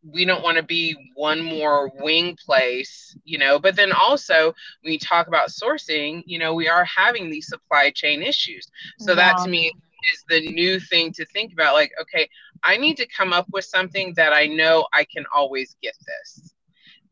[0.04, 3.60] we don't want to be one more wing place, you know.
[3.60, 7.92] But then also, when you talk about sourcing, you know, we are having these supply
[7.92, 8.68] chain issues.
[9.00, 9.72] So that to me
[10.14, 11.74] is the new thing to think about.
[11.74, 12.30] Like, okay,
[12.64, 16.54] I need to come up with something that I know I can always get this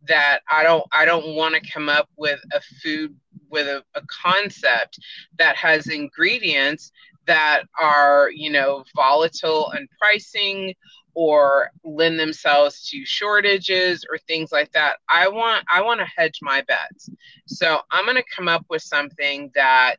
[0.08, 3.16] that I don't I don't want to come up with a food
[3.50, 5.00] with a, a concept
[5.38, 6.92] that has ingredients
[7.28, 10.74] that are you know volatile and pricing
[11.14, 14.98] or lend themselves to shortages or things like that.
[15.10, 17.10] I want i want to hedge my bets.
[17.48, 19.98] So i'm going to come up with something that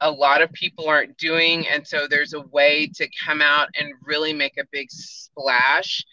[0.00, 3.92] a lot of people aren't doing and so there's a way to come out and
[4.02, 6.04] really make a big splash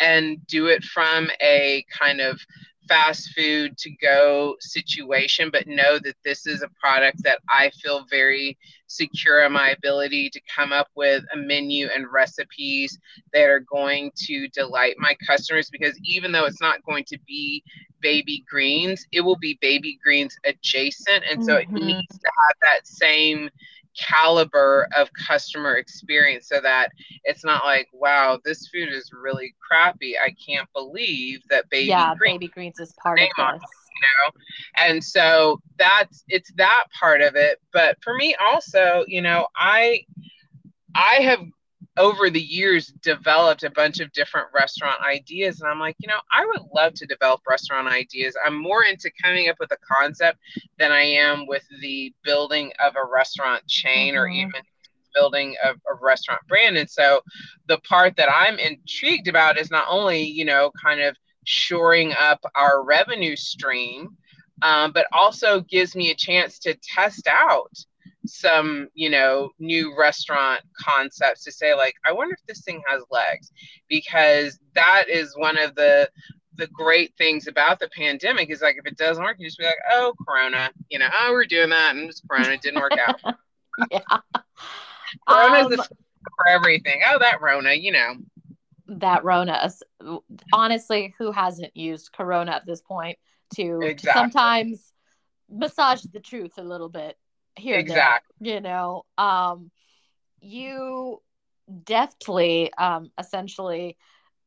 [0.00, 2.40] and do it from a kind of
[2.88, 8.06] fast food to go situation, but know that this is a product that I feel
[8.08, 12.98] very secure in my ability to come up with a menu and recipes
[13.32, 15.70] that are going to delight my customers.
[15.70, 17.62] Because even though it's not going to be
[18.00, 21.24] baby greens, it will be baby greens adjacent.
[21.30, 21.76] And so mm-hmm.
[21.76, 23.50] it needs to have that same
[23.98, 26.90] caliber of customer experience so that
[27.24, 30.14] it's not like wow this food is really crappy.
[30.18, 33.36] I can't believe that baby yeah greens baby greens is part of this.
[33.36, 34.32] you know?
[34.76, 37.60] And so that's it's that part of it.
[37.72, 40.04] But for me also you know i
[40.94, 41.40] i have
[41.96, 46.20] over the years developed a bunch of different restaurant ideas and i'm like you know
[46.32, 50.38] i would love to develop restaurant ideas i'm more into coming up with a concept
[50.78, 54.22] than i am with the building of a restaurant chain mm-hmm.
[54.22, 54.60] or even
[55.14, 57.20] building a, a restaurant brand and so
[57.68, 62.40] the part that i'm intrigued about is not only you know kind of shoring up
[62.54, 64.08] our revenue stream
[64.62, 67.72] um, but also gives me a chance to test out
[68.26, 73.02] some you know new restaurant concepts to say like i wonder if this thing has
[73.10, 73.52] legs
[73.88, 76.08] because that is one of the
[76.56, 79.64] the great things about the pandemic is like if it doesn't work you just be
[79.64, 82.92] like oh corona you know oh we're doing that and it's corona it didn't work
[83.06, 83.20] out.
[83.90, 84.00] Yeah.
[85.28, 85.86] Corona's um,
[86.36, 87.00] for everything.
[87.06, 88.14] Oh that rona you know.
[88.88, 89.70] That rona
[90.52, 93.18] honestly who hasn't used corona at this point
[93.54, 93.94] to, exactly.
[93.94, 94.92] to sometimes
[95.50, 97.16] massage the truth a little bit
[97.56, 99.70] here exactly there, you know um
[100.40, 101.20] you
[101.84, 103.96] deftly um essentially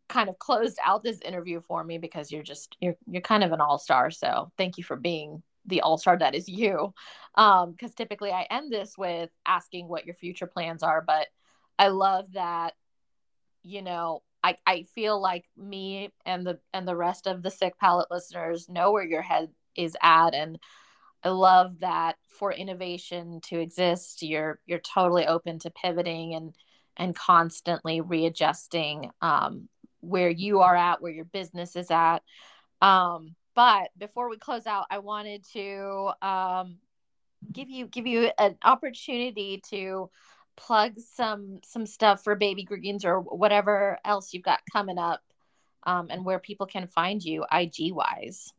[0.10, 3.52] kind of closed out this interview for me because you're just you're you're kind of
[3.52, 4.10] an all-star.
[4.12, 6.94] So thank you for being the all-star that is you.
[7.36, 11.28] Um because typically i end this with asking what your future plans are but
[11.78, 12.74] i love that
[13.64, 17.72] you know i i feel like me and the and the rest of the Sicc
[17.80, 20.58] Palette listeners know where your head is at and
[21.24, 26.56] i love that for innovation to exist you're you're totally open to pivoting and
[26.98, 29.70] and constantly readjusting um,
[30.02, 32.20] where you are at where your business is at
[32.82, 36.78] um, but before we close out, I wanted to um,
[37.52, 40.10] give you give you an opportunity to
[40.56, 45.22] plug some some stuff for Baby Greens or whatever else you've got coming up,
[45.84, 48.54] um, and where people can find you IG wise.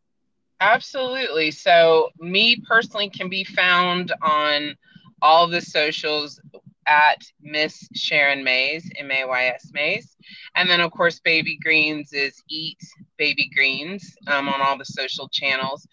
[0.60, 1.50] Absolutely.
[1.50, 4.76] So, me personally can be found on
[5.22, 6.40] all the socials
[6.86, 10.16] at Miss Sharon Mays, M A Y S Mays.
[10.56, 12.78] And then, of course, Baby Greens is Eat
[13.16, 15.86] Baby Greens um, on all the social channels.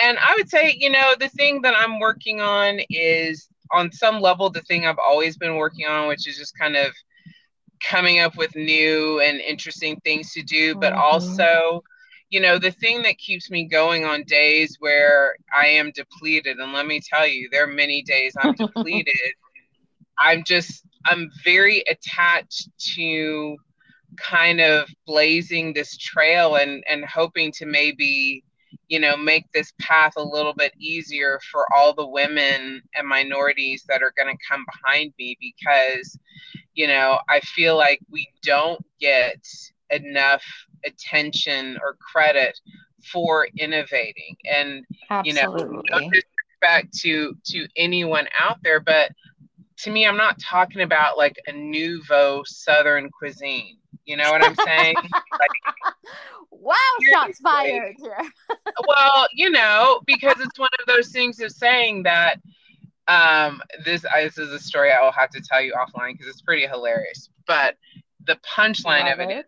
[0.00, 4.20] And I would say, you know, the thing that I'm working on is on some
[4.20, 6.92] level the thing I've always been working on, which is just kind of
[7.80, 11.02] coming up with new and interesting things to do, but mm-hmm.
[11.02, 11.82] also
[12.32, 16.72] you know, the thing that keeps me going on days where I am depleted, and
[16.72, 19.34] let me tell you, there are many days I'm depleted,
[20.18, 23.56] I'm just I'm very attached to
[24.16, 28.42] kind of blazing this trail and and hoping to maybe
[28.88, 33.84] you know make this path a little bit easier for all the women and minorities
[33.88, 36.18] that are going to come behind me because
[36.74, 39.44] you know I feel like we don't get
[39.90, 40.44] enough
[40.86, 42.58] attention or credit
[43.12, 45.30] for innovating and Absolutely.
[45.30, 49.10] you know no disrespect to to anyone out there but
[49.82, 53.78] to me, I'm not talking about like a nouveau Southern cuisine.
[54.04, 54.94] You know what I'm saying?
[55.32, 55.94] like,
[56.50, 56.74] wow,
[57.12, 58.30] shots fired here.
[58.86, 62.36] well, you know, because it's one of those things of saying that
[63.08, 66.42] um, this, this is a story I will have to tell you offline because it's
[66.42, 67.30] pretty hilarious.
[67.46, 67.76] But
[68.26, 69.44] the punchline of it, it is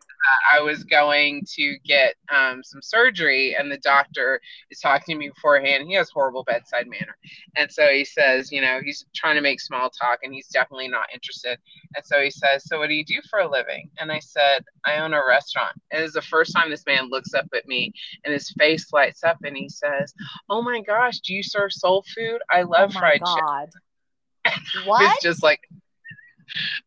[0.52, 5.28] I was going to get um, some surgery, and the doctor is talking to me
[5.28, 5.86] beforehand.
[5.86, 7.16] He has horrible bedside manner,
[7.56, 10.88] and so he says, you know, he's trying to make small talk, and he's definitely
[10.88, 11.58] not interested.
[11.94, 14.64] And so he says, "So what do you do for a living?" And I said,
[14.84, 17.66] "I own a restaurant." And it is the first time this man looks up at
[17.66, 17.92] me,
[18.24, 20.14] and his face lights up, and he says,
[20.48, 22.40] "Oh my gosh, do you serve soul food?
[22.50, 23.68] I love oh fried God.
[24.46, 25.02] chicken." What?
[25.02, 25.60] it's just like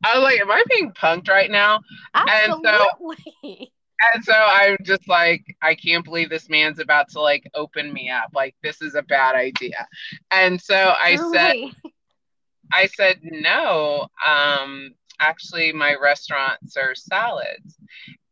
[0.03, 1.81] I was like, am I being punked right now?
[2.13, 2.61] Absolutely.
[3.43, 3.67] And so,
[4.13, 8.09] and so I'm just like, I can't believe this man's about to like open me
[8.09, 8.29] up.
[8.33, 9.87] Like, this is a bad idea.
[10.31, 11.55] And so I said,
[12.71, 17.77] I said, no, um, actually, my restaurant serves salads.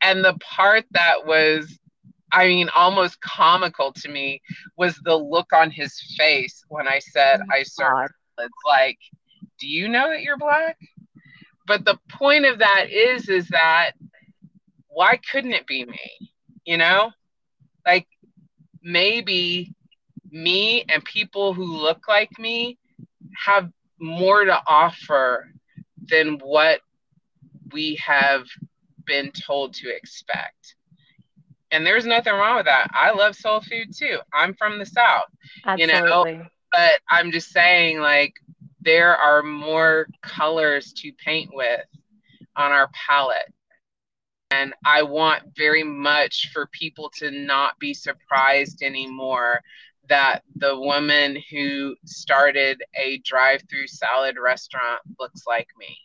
[0.02, 1.80] And the part that was,
[2.32, 4.42] I mean, almost comical to me
[4.78, 8.54] was the look on his face when I said oh I serve salads.
[8.68, 9.00] Like,
[9.58, 10.78] do you know that you're black?
[11.68, 13.92] But the point of that is is that
[14.88, 16.32] why couldn't it be me?
[16.66, 17.12] You know?
[17.86, 18.08] Like
[18.82, 19.74] maybe
[20.32, 22.78] me and people who look like me
[23.46, 25.52] have more to offer
[26.08, 26.82] than what
[27.72, 28.46] we have
[29.06, 30.76] been told to expect.
[31.72, 32.88] And there's nothing wrong with that.
[32.94, 34.20] I love soul food too.
[34.34, 35.28] I'm from the south
[35.66, 36.32] Absolutely.
[36.32, 36.46] you know?
[36.72, 38.34] But i'm just saying like
[38.86, 41.82] there are more colors to paint with
[42.56, 43.52] on our palette.
[44.52, 49.62] And I want very much for people to not be surprised anymore
[50.08, 55.98] that the woman who started a drive through salad restaurant looks like me.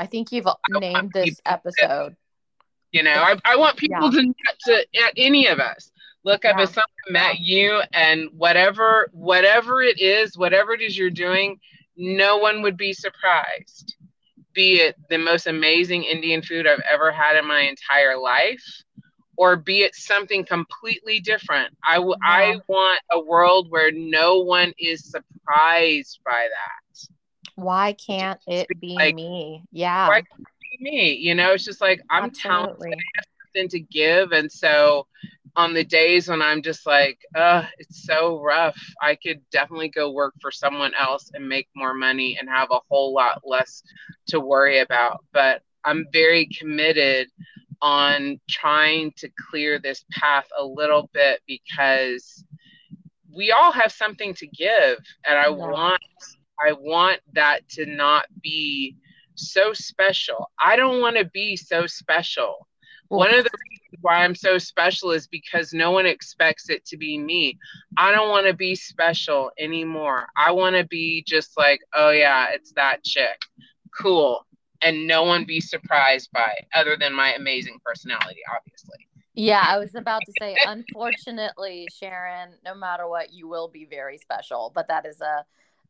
[0.00, 2.10] I think you've I named this episode.
[2.10, 2.16] To,
[2.90, 4.32] you know, I, I want people yeah.
[4.66, 5.92] to, to, at any of us,
[6.24, 6.64] look up yeah.
[6.64, 11.60] if someone met you and whatever, whatever it is, whatever it is you're doing,
[11.96, 13.96] no one would be surprised.
[14.52, 18.64] Be it the most amazing Indian food I've ever had in my entire life,
[19.36, 21.76] or be it something completely different.
[21.86, 22.30] I, w- yeah.
[22.30, 27.08] I want a world where no one is surprised by that.
[27.56, 29.64] Why can't it be like, me?
[29.72, 30.08] Yeah.
[30.08, 31.12] Why can't it be me?
[31.14, 32.90] You know, it's just like I'm Absolutely.
[32.90, 32.92] talented.
[32.92, 33.24] I have
[33.54, 34.32] something to give.
[34.32, 35.06] And so
[35.56, 40.10] on the days when I'm just like, uh, it's so rough, I could definitely go
[40.10, 43.82] work for someone else and make more money and have a whole lot less
[44.28, 45.24] to worry about.
[45.32, 47.28] But I'm very committed
[47.82, 52.44] on trying to clear this path a little bit because
[53.34, 56.00] we all have something to give and I want
[56.64, 58.96] I want that to not be
[59.34, 60.50] so special.
[60.62, 62.68] I don't want to be so special.
[63.16, 66.96] One of the reasons why I'm so special is because no one expects it to
[66.96, 67.58] be me.
[67.96, 70.26] I don't want to be special anymore.
[70.36, 73.40] I want to be just like, oh yeah, it's that chick.
[73.96, 74.44] Cool.
[74.82, 78.98] And no one be surprised by it other than my amazing personality, obviously.
[79.34, 84.18] Yeah, I was about to say, unfortunately, Sharon, no matter what, you will be very
[84.18, 84.70] special.
[84.74, 85.44] But that is a,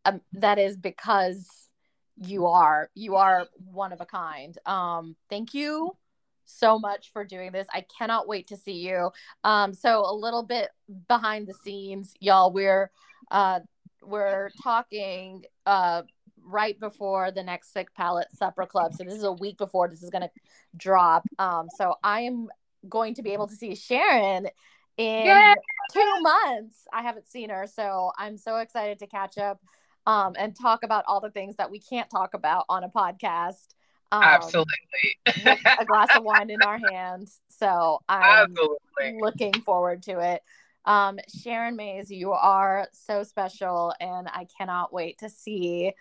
[0.04, 1.68] a that is because
[2.16, 4.56] you are you are one of a kind.
[4.66, 5.96] Um, thank you
[6.44, 7.66] so much for doing this.
[7.72, 9.10] I cannot wait to see you.
[9.42, 10.70] Um, so a little bit
[11.08, 12.52] behind the scenes, y'all.
[12.52, 12.90] We're
[13.30, 13.60] uh,
[14.02, 16.02] we're talking uh,
[16.44, 18.94] right before the next Sicc Palette Supper Club.
[18.94, 20.30] So this is a week before this is going to
[20.76, 21.24] drop.
[21.38, 22.48] Um, so I am
[22.88, 24.48] going to be able to see Sharon
[24.96, 25.54] in Yay!
[25.92, 26.86] two months.
[26.92, 29.60] I haven't seen her, so I'm so excited to catch up
[30.06, 33.68] um, and talk about all the things that we can't talk about on a podcast.
[34.14, 35.64] Um, Absolutely.
[35.78, 37.40] a glass of wine in our hands.
[37.48, 39.20] So I'm Absolutely.
[39.20, 40.42] looking forward to it.
[40.84, 45.92] Um, Sharon Mays, you are so special, and I cannot wait to see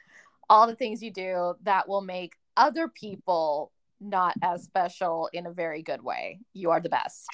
[0.50, 5.52] all the things you do that will make other people not as special in a
[5.52, 6.40] very good way.
[6.54, 7.28] You are the best.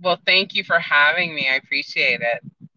[0.00, 1.48] Well, thank you for having me.
[1.50, 2.61] I appreciate it.